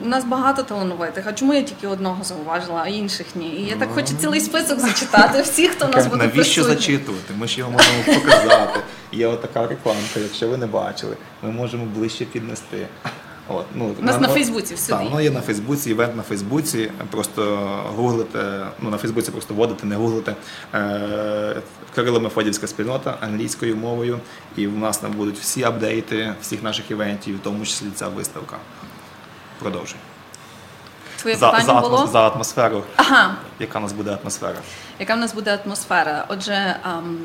[0.04, 1.24] У нас багато талановитих.
[1.28, 3.46] А чому я тільки одного зауважила, а інших ні?
[3.46, 5.42] І я так хочу цілий список зачитати.
[5.42, 7.34] Всі, хто нас буде Навіщо зачитувати?
[7.38, 8.80] Ми ж його можемо показати.
[9.12, 12.88] Є отака рекламка, якщо ви не бачили, ми можемо ближче піднести.
[13.48, 16.92] От, ну, У нас на Фейсбуці всюди Так, воно є на Фейсбуці, івент на Фейсбуці.
[17.12, 17.56] Просто
[17.96, 20.36] гуглите, ну на Фейсбуці просто вводите, не гуглите.
[20.74, 21.62] Е,
[21.96, 24.20] Кирило Мефодівська спільнота англійською мовою.
[24.56, 28.58] І в нас там будуть всі апдейти всіх наших івентів, в тому числі ця виставка.
[29.60, 29.98] Продовжуй.
[31.18, 32.08] Твоє За, питання за, було?
[32.08, 32.84] за атмосферу.
[32.96, 34.56] Ага, Яка у нас буде атмосфера?
[35.00, 36.26] яка в нас буде атмосфера?
[36.30, 37.18] Отже, ам,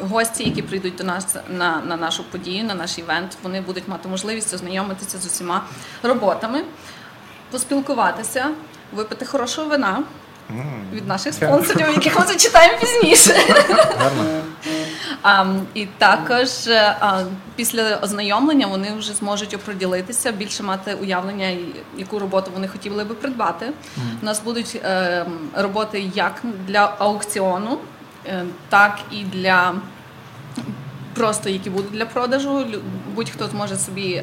[0.00, 4.08] гості, які прийдуть до нас на, на нашу подію, на наш івент, вони будуть мати
[4.08, 5.64] можливість ознайомитися з усіма
[6.02, 6.62] роботами,
[7.50, 8.50] поспілкуватися,
[8.92, 10.02] випити хорошого вина
[10.92, 13.34] від наших спонсорів, яких ми зачитаємо пізніше.
[15.22, 17.22] А, і також е, а,
[17.56, 21.56] після ознайомлення вони вже зможуть оприділитися, більше мати уявлення,
[21.96, 23.72] яку роботу вони хотіли би придбати.
[24.22, 27.78] У нас будуть е, роботи як для аукціону,
[28.68, 29.74] так і для
[31.14, 32.66] просто які будуть для продажу.
[33.14, 34.22] Будь-хто зможе собі.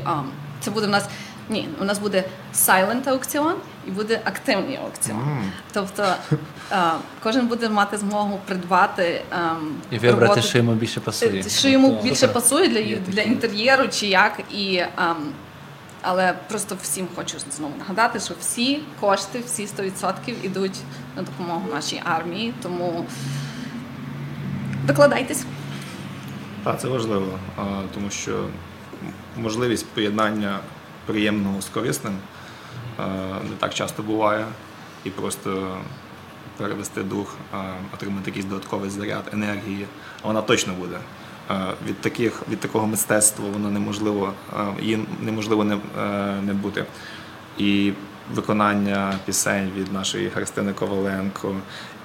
[0.60, 1.06] Це буде в нас.
[1.50, 2.24] Ні, у нас буде
[2.56, 3.54] silent аукціон
[3.88, 5.52] і буде активний аукціон.
[5.74, 6.06] Тобто
[7.24, 9.22] кожен буде мати змогу придбати
[9.92, 11.40] І вибрати, роботи, що йому більше пасує.
[11.40, 12.34] Е, що йому більше Супер.
[12.34, 14.40] пасує для, для інтер'єру чи як.
[14.52, 14.82] І,
[16.02, 20.12] але просто всім хочу знову нагадати, що всі кошти, всі 100%
[20.44, 20.78] йдуть
[21.16, 22.54] на допомогу нашій армії.
[22.62, 23.06] Тому
[24.84, 25.46] докладайтесь.
[26.64, 27.40] Так, це важливо,
[27.94, 28.46] тому що
[29.38, 30.60] можливість поєднання
[31.06, 32.14] приємного з корисним
[33.50, 34.46] не так часто буває,
[35.04, 35.78] і просто
[36.58, 37.36] перевести дух,
[37.94, 39.86] отримати якийсь додатковий заряд енергії,
[40.24, 40.98] вона точно буде.
[41.88, 44.34] Від таких від такого мистецтва воно неможливо,
[44.82, 45.78] її неможливо не,
[46.42, 46.86] не бути.
[47.58, 47.94] І
[48.34, 51.56] виконання пісень від нашої Христини Коваленко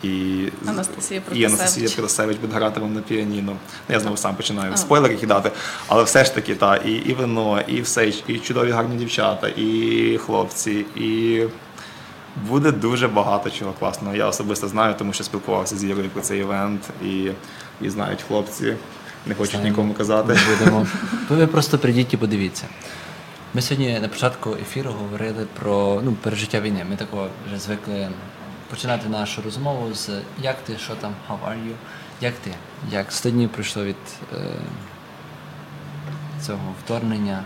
[0.02, 1.94] і Анастасія і Анастасія Протасевич.
[1.94, 3.52] Протасевич буде грати вам на піаніно.
[3.88, 5.50] Ну, Я знову сам починаю спойлери кидати,
[5.86, 10.18] але все ж таки, та, і, і вино, і все, і чудові гарні дівчата, і
[10.26, 11.42] хлопці, і
[12.48, 14.16] буде дуже багато чого класного.
[14.16, 17.30] Я особисто знаю, тому що спілкувався з Ірою про цей івент, і,
[17.80, 18.76] і знають хлопці.
[19.26, 20.32] Не хочуть нікому казати.
[20.32, 20.86] Ми будемо.
[21.28, 22.64] Ви просто прийдіть і подивіться.
[23.54, 26.86] Ми сьогодні на початку ефіру говорили про ну, пережиття війни.
[26.90, 28.08] Ми такого вже звикли
[28.70, 30.10] починати нашу розмову з
[30.42, 31.74] як ти, що там, how are you,
[32.20, 32.54] як ти,
[32.90, 33.96] як 100 днів пройшло від
[34.32, 34.36] е,
[36.42, 37.42] цього вторгнення,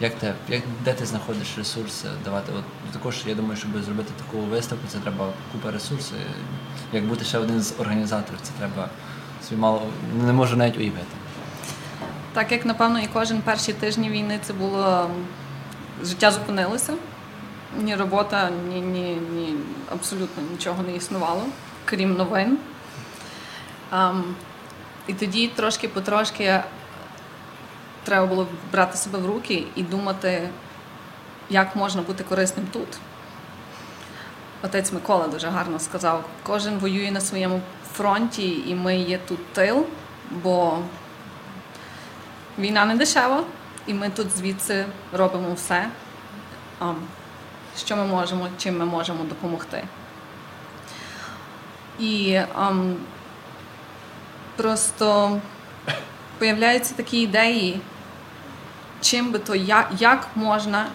[0.00, 2.52] як те, як, де ти знаходиш ресурси давати.
[2.58, 6.16] От також я думаю, щоб зробити таку виставку, це треба купа ресурсів.
[6.92, 8.88] Як бути ще один з організаторів, це треба
[9.48, 9.82] собі мало
[10.24, 11.06] не можу навіть уявити.
[12.32, 15.10] Так як напевно і кожен перші тижні війни це було
[16.02, 16.94] життя зупинилося.
[17.78, 19.54] Ні робота, ні, ні, ні
[19.92, 21.42] абсолютно нічого не існувало,
[21.84, 22.58] крім новин.
[23.90, 24.34] Ам,
[25.06, 26.62] і тоді трошки потрошки
[28.04, 30.48] треба було брати себе в руки і думати,
[31.50, 32.88] як можна бути корисним тут.
[34.62, 37.60] Отець Микола дуже гарно сказав: кожен воює на своєму
[37.92, 39.86] фронті, і ми є тут тил,
[40.30, 40.78] бо
[42.58, 43.44] Війна не дешева,
[43.86, 45.88] і ми тут звідси робимо все,
[47.78, 49.84] що ми можемо, чим ми можемо допомогти.
[51.98, 52.96] І ам,
[54.56, 55.40] просто
[56.38, 57.80] появляються такі ідеї,
[59.00, 60.86] чим би то як, як можна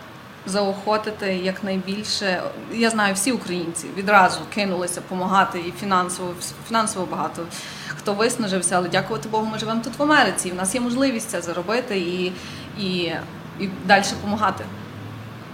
[0.46, 2.44] заохотити якнайбільше.
[2.74, 6.34] Я знаю, всі українці відразу кинулися допомагати і фінансово,
[6.68, 7.46] фінансово багато
[8.08, 10.48] хто виснажився, але дякувати Богу, ми живемо тут в Америці.
[10.48, 12.32] і В нас є можливість це заробити і,
[12.80, 13.14] і,
[13.60, 14.64] і далі допомагати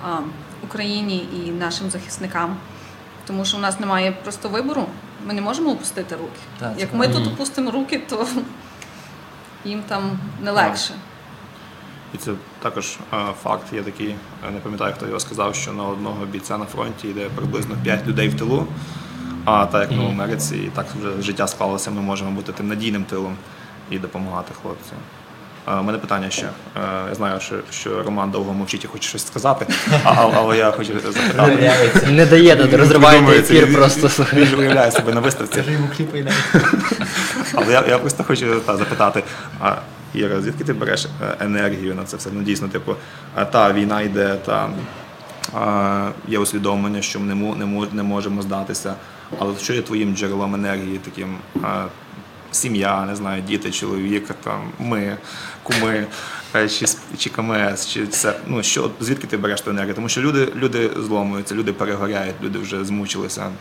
[0.06, 0.18] а,
[0.64, 2.58] Україні і нашим захисникам.
[3.28, 4.86] Тому що у нас немає просто вибору.
[5.26, 6.40] Ми не можемо опустити руки.
[6.60, 8.28] Так, Як ми тут опустимо руки, то
[9.66, 10.94] їм там не легше.
[12.14, 13.74] І це також е, факт.
[13.74, 14.16] Є такий,
[14.48, 18.08] е, не пам'ятаю, хто його сказав, що на одного бійця на фронті йде приблизно 5
[18.08, 18.68] людей в тилу.
[19.46, 22.68] А так як ми в Америці, і так вже життя склалося, ми можемо бути тим
[22.68, 23.36] надійним тилом
[23.90, 24.98] і допомагати хлопцям.
[25.68, 26.46] Е, У мене питання ще.
[26.46, 26.50] Е,
[27.10, 29.66] Я знаю, що, що Роман довго мовчить і хоче щось сказати,
[30.04, 31.72] а- але я хочу запитати.
[32.66, 34.10] Не розриваєте Думається, ефір він- просто.
[34.34, 35.64] Він ж виявляє себе на виставці.
[35.72, 36.28] йому кліпай
[37.54, 39.24] Але я, я просто хочу та, запитати,
[39.62, 39.76] а,
[40.14, 42.30] Іра, звідки ти береш е, енергію на це все?
[42.34, 42.96] Ну дійсно, типу,
[43.52, 44.70] та війна йде, та
[45.56, 48.94] а, є усвідомлення, що ми не, мо- не, мо- не можемо здатися.
[49.40, 51.84] Але що є твоїм джерелом енергії, таким а,
[52.54, 55.18] сім'я, не знаю, діти, чоловік, там, ми,
[55.64, 56.08] куми,
[56.56, 56.86] е, чи,
[57.18, 58.40] чи КМС, чи це.
[58.48, 59.94] Ну, що, звідки ти береш ту енергію?
[59.94, 63.52] Тому що люди, люди зломуються, люди перегоряють, люди вже змучилися,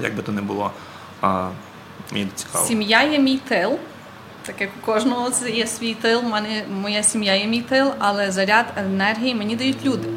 [0.00, 0.70] як би то не було.
[1.20, 1.48] А,
[2.12, 2.66] мені цікаво.
[2.66, 3.78] Сім'я є мій тил.
[4.46, 8.32] Так як у кожного це є свій тил, мене моя сім'я є мій тил, але
[8.32, 10.08] заряд енергії мені дають люди.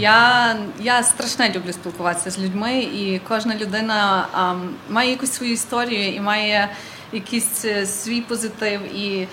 [0.00, 6.14] Я, я страшно люблю спілкуватися з людьми, і кожна людина ам, має якусь свою історію
[6.14, 6.68] і має
[7.12, 8.80] якийсь е, свій позитив.
[8.96, 9.28] І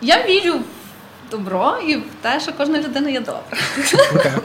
[0.00, 3.42] я вірю в добро і в те, що кожна людина є добра.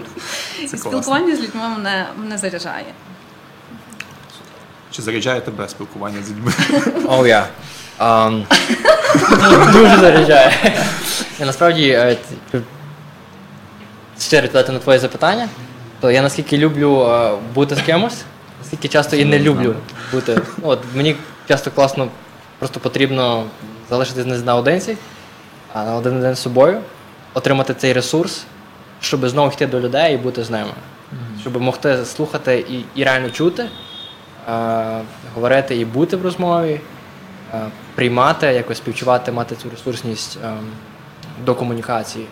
[0.64, 2.94] І спілкування з людьми мене, мене заряджає.
[4.92, 6.54] Чи заряджає тебе спілкування з людьми?
[7.10, 7.48] Оу я.
[9.74, 10.78] Дуже заряджає.
[11.40, 12.18] Насправді е,
[14.22, 15.50] щиро відповідати на твоє запитання,
[16.00, 18.22] то я наскільки люблю е, бути з кимось,
[18.62, 19.76] наскільки часто і не люблю
[20.12, 20.42] бути.
[20.58, 21.16] Ну, От мені
[21.48, 22.08] часто класно,
[22.60, 23.46] просто потрібно
[23.90, 24.98] залишитись не наодинці,
[25.74, 26.82] а на один день з собою,
[27.34, 28.44] отримати цей ресурс,
[29.02, 30.72] щоб знову йти до людей і бути з ними.
[31.42, 33.70] Щоб могти слухати і, і реально чути,
[34.50, 35.02] е,
[35.36, 36.82] говорити і бути в розмові,
[37.54, 37.62] е,
[37.96, 40.54] приймати, якось співчувати, мати цю ресурсність е,
[41.46, 42.26] до комунікації,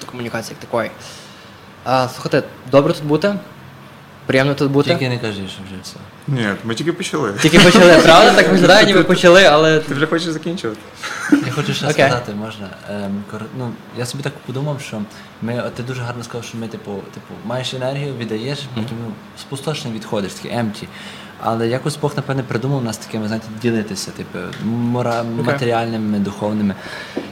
[0.00, 0.90] до комунікації як такої.
[1.84, 3.34] А, слухайте, добре тут бути.
[4.26, 4.90] Приємно тут бути.
[4.90, 5.96] Тільки не кажи, що вже все.
[6.28, 7.32] Ні, ми тільки почали.
[7.42, 8.34] Тільки почали, правда?
[8.34, 10.80] Так виглядає, ніби почали, але Ти вже хочеш закінчувати?
[11.46, 12.04] Я хочу ще Окей.
[12.04, 12.68] сказати, можна.
[12.90, 15.02] Ем, кор- ну, я собі так подумав, що
[15.42, 19.98] ми, ти дуже гарно сказав, що ми, типу, типу, маєш енергію, віддаєш, потім ну, спустошений
[19.98, 20.88] відходиш, такий емті.
[21.42, 25.22] Але якось Бог, напевне, придумав нас такими, знаєте, ділитися, типу, мора...
[25.22, 26.74] матеріальними, духовними.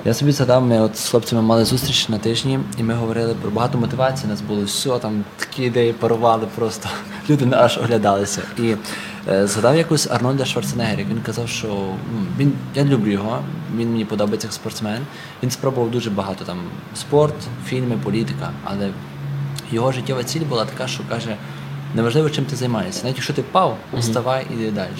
[0.04, 3.50] Я собі згадав, ми от з хлопцями мали зустріч на тижні, і ми говорили про
[3.50, 4.26] багато мотивації.
[4.26, 6.88] У нас було все, там такі ідеї парували просто.
[7.30, 8.42] Люди аж оглядалися.
[8.58, 8.74] І
[9.28, 11.04] е, згадав якось Арнольда Шварценеггера.
[11.10, 11.94] Він казав, що
[12.38, 13.38] він, я люблю його,
[13.76, 15.06] він мені подобається як спортсмен.
[15.42, 16.58] Він спробував дуже багато там
[16.94, 17.34] спорт,
[17.66, 18.90] фільми, політика, але
[19.72, 21.36] його життєва ціль була така, що каже,
[21.94, 23.02] неважливо, чим ти займаєшся.
[23.04, 24.90] Навіть якщо ти впав, вставай і йди далі.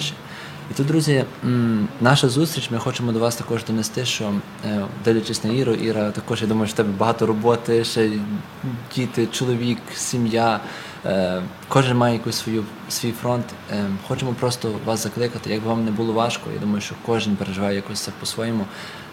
[0.71, 1.25] І тут, друзі,
[2.01, 4.33] наша зустріч, ми хочемо до вас також донести, що
[4.65, 8.11] е, дивлячись на Іру, Іра, також я думаю, що в тебе багато роботи, ще
[8.95, 10.59] діти, чоловік, сім'я.
[11.05, 13.45] Е, Кожен має якийсь свою, свій фронт.
[13.71, 16.49] Е, Хочемо просто вас закликати, якби вам не було важко.
[16.53, 18.65] Я думаю, що кожен переживає якось це по-своєму.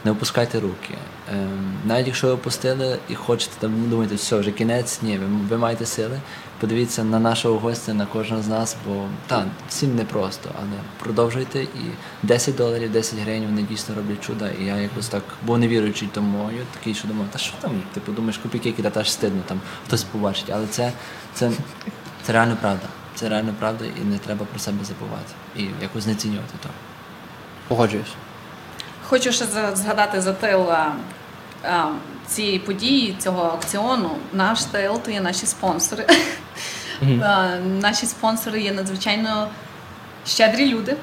[0.04, 0.94] Не опускайте руки.
[1.84, 5.86] Навіть якщо ви опустили і хочете там думаєте, все, вже кінець, ні, ви, ви маєте
[5.86, 6.20] сили.
[6.60, 11.92] Подивіться на нашого гостя, на кожного з нас, бо так, всім непросто, але продовжуйте і
[12.22, 14.50] 10 доларів, 10 гривень вони дійсно роблять чуда.
[14.60, 18.00] І я якось так був невіруючий тому, я такий, що думав, та що там, ти
[18.00, 20.50] подумаєш, копійки, які та ж стидно, там хтось побачить.
[20.50, 20.92] Але це,
[21.34, 21.50] це,
[22.22, 22.86] це реально правда.
[23.14, 25.32] Це реально правда, і не треба про себе забувати.
[25.56, 26.68] І якось знецінювати то.
[27.68, 28.14] Погоджуюсь.
[29.08, 29.44] Хочу ще
[29.74, 30.92] згадати за тил а,
[31.64, 31.90] а,
[32.28, 34.10] цієї події, цього аукціону.
[34.32, 36.06] Наш тил то є наші спонсори.
[37.22, 37.48] А,
[37.80, 39.48] Наші спонсори є надзвичайно
[40.26, 40.96] щедрі люди,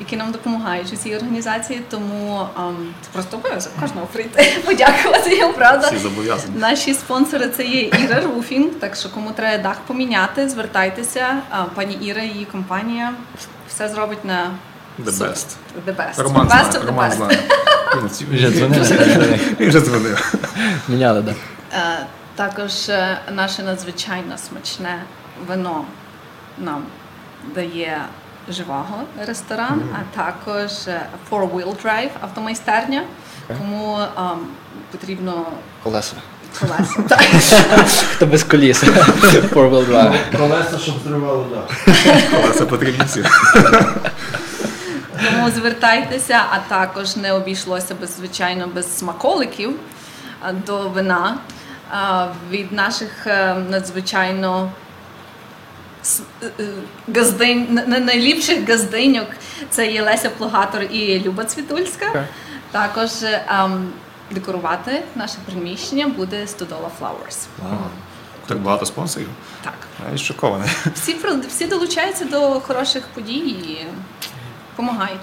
[0.00, 1.82] які нам допомагають у цій організації.
[1.90, 5.86] Тому ам, це просто обов'язок кожного прийти, подякувати їм, правда.
[5.88, 6.58] Всі зобов'язані.
[6.58, 8.70] Наші спонсори це є Іра Руфінг.
[8.80, 11.42] Так що кому треба дах поміняти, звертайтеся.
[11.50, 13.12] А, Пані Іра, її компанія
[13.68, 14.50] все зробить на
[15.04, 15.28] The супер.
[15.30, 15.46] best.
[15.86, 16.22] The best.
[16.22, 17.38] Роман best знає, Роман знає.
[18.32, 19.38] Вже дзвонили.
[19.60, 20.34] Вже дзвонив.
[20.88, 21.34] Міняли, так.
[21.72, 25.02] Е, Також е, наше надзвичайно смачне
[25.48, 25.84] вино
[26.58, 26.82] нам
[27.54, 28.02] дає
[28.48, 33.02] живого ресторан, а також е, Four Wheel Drive автомайстерня.
[33.48, 34.38] Кому ам,
[34.90, 35.46] потрібно
[35.82, 36.14] Колеса.
[36.60, 37.02] колеса.
[37.08, 37.20] Так.
[38.16, 38.84] Хто без коліс.
[38.84, 40.38] Four wheel drive.
[40.38, 41.96] Колеса, щоб зривало дах.
[42.34, 43.24] Але це потрібні всі.
[45.24, 49.74] Тому звертайтеся, а також не обійшлося без звичайно без смаколиків
[50.66, 51.38] до вина
[52.50, 54.72] від наших е, надзвичайно
[56.42, 56.64] е, е,
[57.14, 59.26] газдинь, найліпших газдиньок.
[59.70, 62.26] Це є Леся Плугатор і Люба Цвітульська.
[62.70, 63.70] Також е,
[64.30, 67.46] декорувати наше приміщення буде Стодола Flowers.
[68.46, 69.28] Так багато спонсорів.
[69.64, 69.74] Так.
[70.12, 70.68] Я шокований.
[70.94, 71.16] Всі,
[71.48, 73.86] всі долучаються до хороших подій
[74.76, 75.20] допомагають.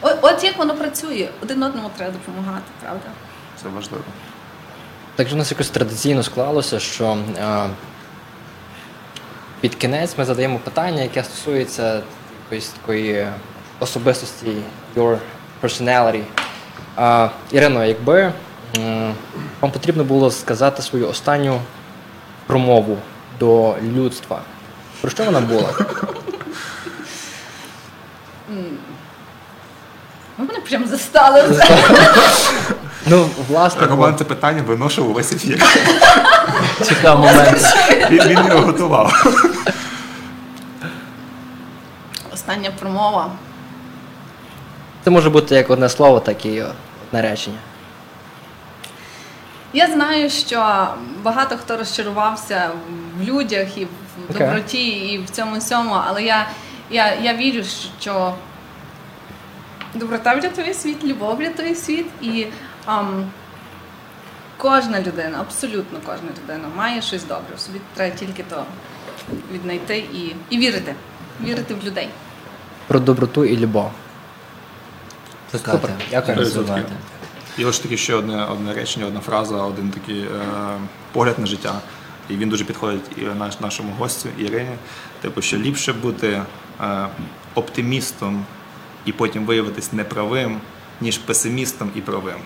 [0.00, 3.06] От, от як воно працює, один одному треба допомагати, правда?
[3.62, 4.04] Це важливо.
[5.16, 7.66] Так же у нас якось традиційно склалося, що е,
[9.60, 12.00] під кінець ми задаємо питання, яке стосується
[12.44, 13.26] якоїсь такої
[13.80, 14.46] особистості,
[14.96, 15.18] your
[15.62, 16.22] personality.
[16.98, 18.32] Е, Ірино, якби
[18.78, 19.14] м,
[19.60, 21.60] вам потрібно було сказати свою останню
[22.46, 22.98] промову
[23.40, 24.40] до людства,
[25.00, 25.68] про що вона була?
[30.48, 31.42] Мене прям застали.
[33.06, 35.64] Ну, власне, Роман це питання виношив увесь ефір.
[36.88, 37.62] Чекав момент.
[38.10, 39.26] Він, він його готував.
[42.34, 43.30] Остання промова.
[45.04, 46.62] це може бути як одне слово, так і
[47.08, 47.58] одне речення.
[49.72, 50.86] Я знаю, що
[51.22, 52.70] багато хто розчарувався
[53.18, 53.88] в людях і в
[54.30, 54.46] Окей.
[54.46, 56.46] доброті, і в цьому всьому, але я,
[56.90, 57.64] я, я вірю,
[58.00, 58.34] що
[59.94, 62.46] доброта врятує світ, любов врятує світ, і
[62.84, 63.30] ам,
[64.56, 67.56] кожна людина, абсолютно кожна людина має щось добре.
[67.56, 68.64] В собі треба тільки то
[69.52, 70.94] віднайти і, і вірити.
[71.44, 72.08] Вірити в людей.
[72.86, 73.90] Про доброту і любов.
[75.52, 76.38] Супер, дякую.
[76.38, 76.92] розвивати.
[77.58, 80.28] І ось таки ще одне, одне речення, одна фраза, один такий е,
[81.12, 81.74] погляд на життя.
[82.28, 84.76] І він дуже підходить і наш, нашому гостю Ірині.
[85.20, 86.42] Типу, що ліпше бути
[86.80, 87.06] е,
[87.54, 88.44] оптимістом
[89.06, 90.60] і потім виявитись неправим,
[91.00, 92.38] ніж песимістом і правим.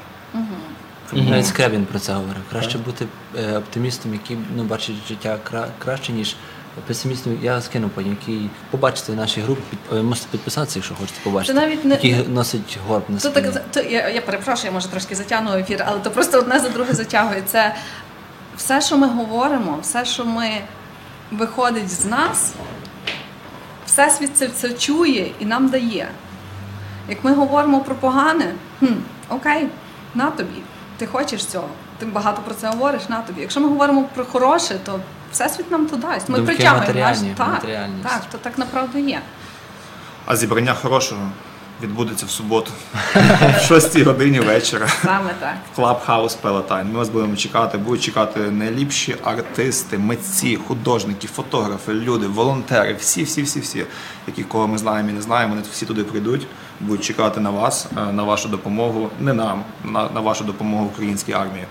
[1.13, 2.43] Навіть Скрябін про це говорив.
[2.51, 3.07] Краще бути
[3.39, 6.37] е, оптимістом, який ну, бачить життя кра- краще, ніж
[6.87, 7.39] песимістом.
[7.43, 11.55] Я скину потім, який побачите в нашій групі, під, е, можете підписатися, якщо хочете побачити.
[11.55, 14.89] Це навіть не- який носить горб на То так, то, я, я перепрошую, я може
[14.89, 17.43] трошки затягну ефір, але то просто одне за друге затягує.
[17.47, 17.75] Це
[18.57, 20.51] все, що ми говоримо, все, що ми
[21.33, 22.53] виходить з нас,
[23.87, 26.09] всесвіт це, це чує і нам дає.
[27.09, 28.87] Як ми говоримо про погане, хм,
[29.29, 29.69] окей,
[30.15, 30.63] на тобі.
[30.97, 33.41] Ти хочеш цього, ти багато про це говориш, на тобі.
[33.41, 35.01] Якщо ми говоримо про хороше, то
[35.33, 36.29] всесвіт нам то дасть.
[36.29, 37.63] Ми Думки притягуємо наш так,
[38.03, 39.21] так, то так направду є.
[40.27, 41.31] А зібрання хорошого
[41.83, 42.71] відбудеться в суботу,
[43.59, 44.89] в 6 годині вечора.
[45.03, 45.55] Саме так.
[45.77, 46.85] Clubhouse Peloton.
[46.85, 47.79] Ми вас будемо чекати.
[47.79, 53.85] Будуть чекати найліпші артисти, митці, художники, фотографи, люди, волонтери, всі, всі, всі, всі,
[54.27, 55.55] які кого ми знаємо і не знаємо.
[55.55, 56.47] Вони всі туди прийдуть,
[56.81, 61.33] будуть чекати на вас, е, на вашу допомогу, не нам, на, на вашу допомогу українській
[61.33, 61.65] армії.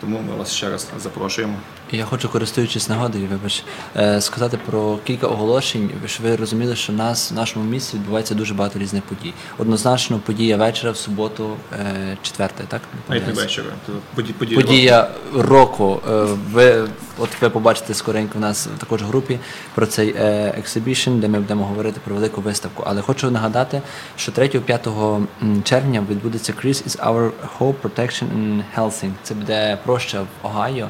[0.00, 1.54] Тому ми вас ще раз запрошуємо.
[1.92, 3.64] Я хочу, користуючись нагодою, вибач,
[3.96, 8.34] е, сказати про кілька оголошень, щоб ви розуміли, що в нас в нашому місті відбувається
[8.34, 9.32] дуже багато різних подій.
[9.58, 12.80] Однозначно, подія вечора в суботу, е, четверте, так?
[13.08, 13.66] Навіть не вечора.
[13.86, 16.00] то Поді, Подія року.
[16.10, 19.38] Е, Ви от ви побачите скоренько в нас також в групі
[19.74, 20.14] про цей
[20.58, 22.82] ексибішн, де ми будемо говорити про велику виставку.
[22.86, 23.82] Але хочу нагадати,
[24.16, 25.26] що 3-5
[25.64, 29.10] червня відбудеться Chris is our Hope Protection in Helsing.
[29.22, 30.88] Це буде проща в Огайо.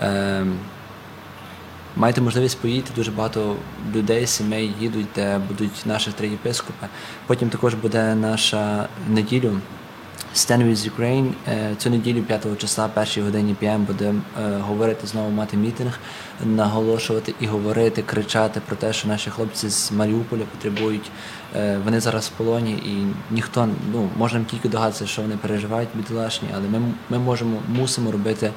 [0.00, 0.46] Е,
[1.98, 3.56] Маєте можливість поїти, дуже багато
[3.94, 6.86] людей, сімей їдуть, де будуть наші три єпископи.
[7.26, 9.60] Потім також буде наша неділю
[10.34, 11.32] Stand with Ukraine.
[11.48, 15.98] Е, Цю неділю 5 числа, першій годині ПМ, будемо е, говорити знову мати мітинг,
[16.44, 21.10] наголошувати і говорити, кричати про те, що наші хлопці з Маріуполя потребують.
[21.56, 26.48] Е, Вони зараз в полоні, і ніхто ну можемо тільки догадатися, що вони переживають бідолашні,
[26.56, 26.80] але ми,
[27.10, 28.50] ми можемо мусимо робити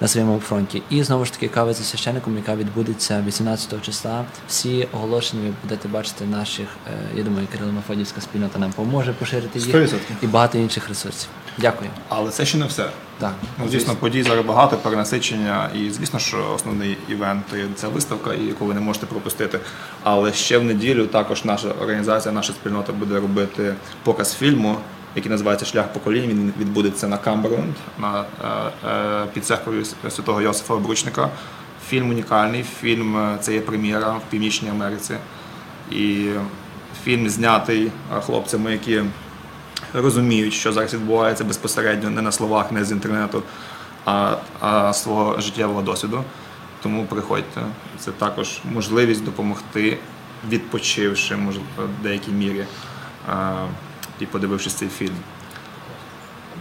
[0.00, 0.82] на своєму фронті.
[0.90, 4.24] І знову ж таки кава зі священником, яка відбудеться 18 числа.
[4.48, 6.66] Всі оголошення ви будете бачити наших.
[6.86, 9.96] е, Я думаю, Кирило Мафодівська спільнота нам поможе поширити їх 100%.
[10.22, 11.28] і багато інших ресурсів.
[11.58, 11.90] Дякую.
[12.08, 12.90] Але це ще не все.
[13.18, 13.32] Так.
[13.58, 17.44] Ну, звісно, подій зараз багато, перенасичення, і звісно, що основний івент
[17.74, 19.60] ця виставка, і яку ви не можете пропустити.
[20.02, 24.76] Але ще в неділю також наша організація, наша спільнота буде робити показ фільму,
[25.16, 26.26] який називається Шлях поколінь.
[26.26, 31.28] Він відбудеться на Камберленд, на е, е, під церквою святого Йосифа Обручника.
[31.88, 32.64] Фільм унікальний.
[32.80, 35.14] Фільм е, це є прем'єра в Північній Америці.
[35.90, 36.28] І
[37.04, 37.90] фільм знятий
[38.26, 39.02] хлопцями, які
[39.92, 43.42] розуміють, що зараз відбувається безпосередньо не на словах, не з інтернету,
[44.04, 46.24] а, а свого життєвого досвіду.
[46.82, 47.60] Тому приходьте.
[47.98, 49.98] Це також можливість допомогти,
[50.48, 52.64] відпочивши, може, в деякій мірі,
[53.28, 53.52] а,
[54.20, 55.16] і подивившись цей фільм.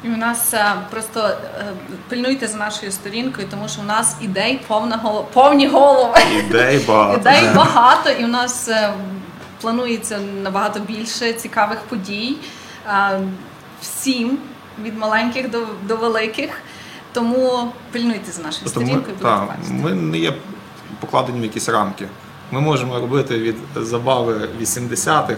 [0.04, 1.66] І у нас е, просто е,
[2.10, 6.20] пильнуйте за нашою сторінкою, тому що у нас ідей повна голова, повні голови.
[6.40, 7.20] Ідей багато.
[7.20, 8.94] Ідей багато, і у нас е,
[9.62, 12.38] планується набагато більше цікавих подій.
[12.88, 13.20] Е,
[13.82, 14.38] Всім
[14.84, 16.50] від маленьких до, до великих.
[17.14, 19.74] Тому пильнуйте за нашою Тобто сторінкою, будете та, бачити.
[19.74, 20.34] ми не є
[21.00, 22.08] покладені в якісь рамки.
[22.52, 25.36] Ми можемо робити від забави 80-х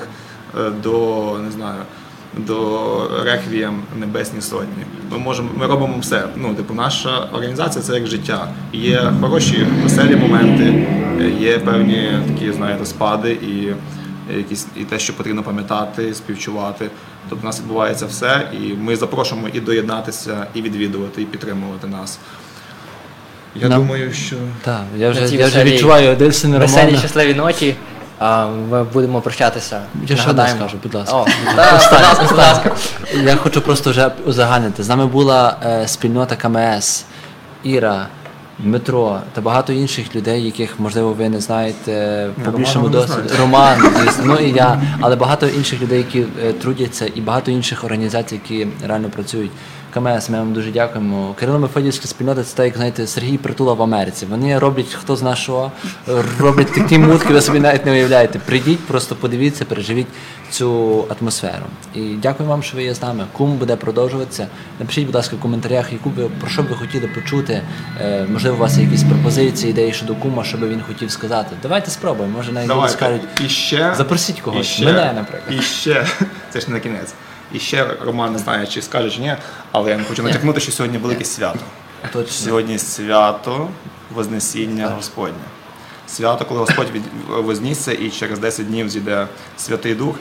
[0.60, 1.82] е, до не знаю.
[2.38, 4.84] До реквієм Небесні Сотні.
[5.12, 6.24] Ми можемо, ми робимо все.
[6.36, 8.48] Ну, типу, наша організація це як життя.
[8.74, 10.88] Є хороші, веселі моменти,
[11.40, 13.74] є певні такі, знаєте, спади і
[14.38, 16.90] якісь і те, що потрібно пам'ятати, співчувати.
[17.30, 22.20] Тобто у нас відбувається все, і ми запрошуємо і доєднатися, і відвідувати, і підтримувати нас.
[23.56, 27.76] Я Нам- думаю, що Так, я вже, я вже відчуваю один син Веселі щасливі ноті.
[28.20, 29.82] А, ми будемо прощатися.
[30.08, 31.16] Я ще одне скажу, будь ласка.
[31.16, 31.26] О,
[31.56, 32.72] та, будь ласка, будь ласка.
[33.24, 34.84] Я хочу просто вже узагальнити.
[34.84, 37.06] З нами була е, спільнота КМС,
[37.64, 38.08] Іра,
[38.60, 43.30] Дмитро та багато інших людей, яких можливо ви не знаєте по більшому досвіду.
[43.40, 47.84] Роман, звісно, ну і я, але багато інших людей, які е, трудяться, і багато інших
[47.84, 49.52] організацій, які реально працюють.
[49.98, 51.36] КМС, ми вам дуже дякуємо.
[51.40, 54.26] Кирило Мефодівська спільнота це так, як знаєте, Сергій Притула в Америці.
[54.30, 55.72] Вони роблять хто зна що,
[56.40, 58.40] роблять такі мутки, ви собі навіть не уявляєте.
[58.40, 60.08] Прийдіть, просто подивіться, переживіть
[60.52, 61.66] цю атмосферу.
[61.96, 63.26] І дякую вам, що ви є з нами.
[63.32, 64.48] Кум буде продовжуватися.
[64.80, 67.62] Напишіть, будь ласка, в коментарях, яку би про що б ви хотіли почути.
[68.02, 71.56] Е, можливо, у вас є якісь пропозиції, ідеї щодо кума, що би він хотів сказати.
[71.62, 72.38] Давайте спробуємо.
[72.38, 73.22] Може навіть скажуть.
[73.46, 74.68] і ще Запросіть когось.
[74.68, 75.60] І ще, Мене, наприклад.
[75.60, 76.06] І ще
[76.50, 77.14] це ж не на кінець.
[77.54, 79.36] І ще Роман не знає, чи скаже, чи ні,
[79.72, 81.60] але я не хочу натякнути, що сьогодні велике свято.
[82.14, 82.32] Точно.
[82.32, 83.68] Сьогодні свято
[84.14, 85.34] Вознесіння Господнє.
[86.08, 89.28] Свято, коли Господь від вознісся і через 10 днів зійде
[89.58, 90.16] Святий Дух.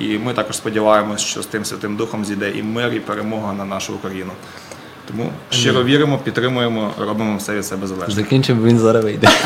[0.00, 3.64] І ми також сподіваємося, що з тим Святим Духом зійде і мир, і перемога на
[3.64, 4.32] нашу Україну.
[5.08, 8.14] Тому щиро віримо, підтримуємо, робимо все від себе залежне.
[8.14, 9.28] Закінчимо, він зараз вийде.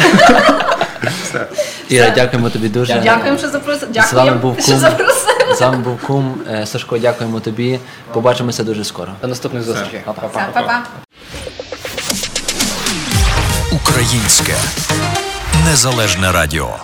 [1.23, 1.47] Все.
[1.89, 3.01] Іра, дякуємо тобі дуже.
[3.01, 3.93] Дякуємо, що запросили.
[3.93, 5.26] Дякуємо, що запросили.
[5.61, 6.35] Вами був кум.
[6.51, 7.79] Е, Сашко, дякуємо тобі.
[8.13, 9.13] Побачимося дуже скоро.
[9.23, 10.01] До наступних зустрічей.
[10.05, 10.83] Па-па.
[13.73, 14.55] Українське
[15.65, 16.77] незалежне радіо.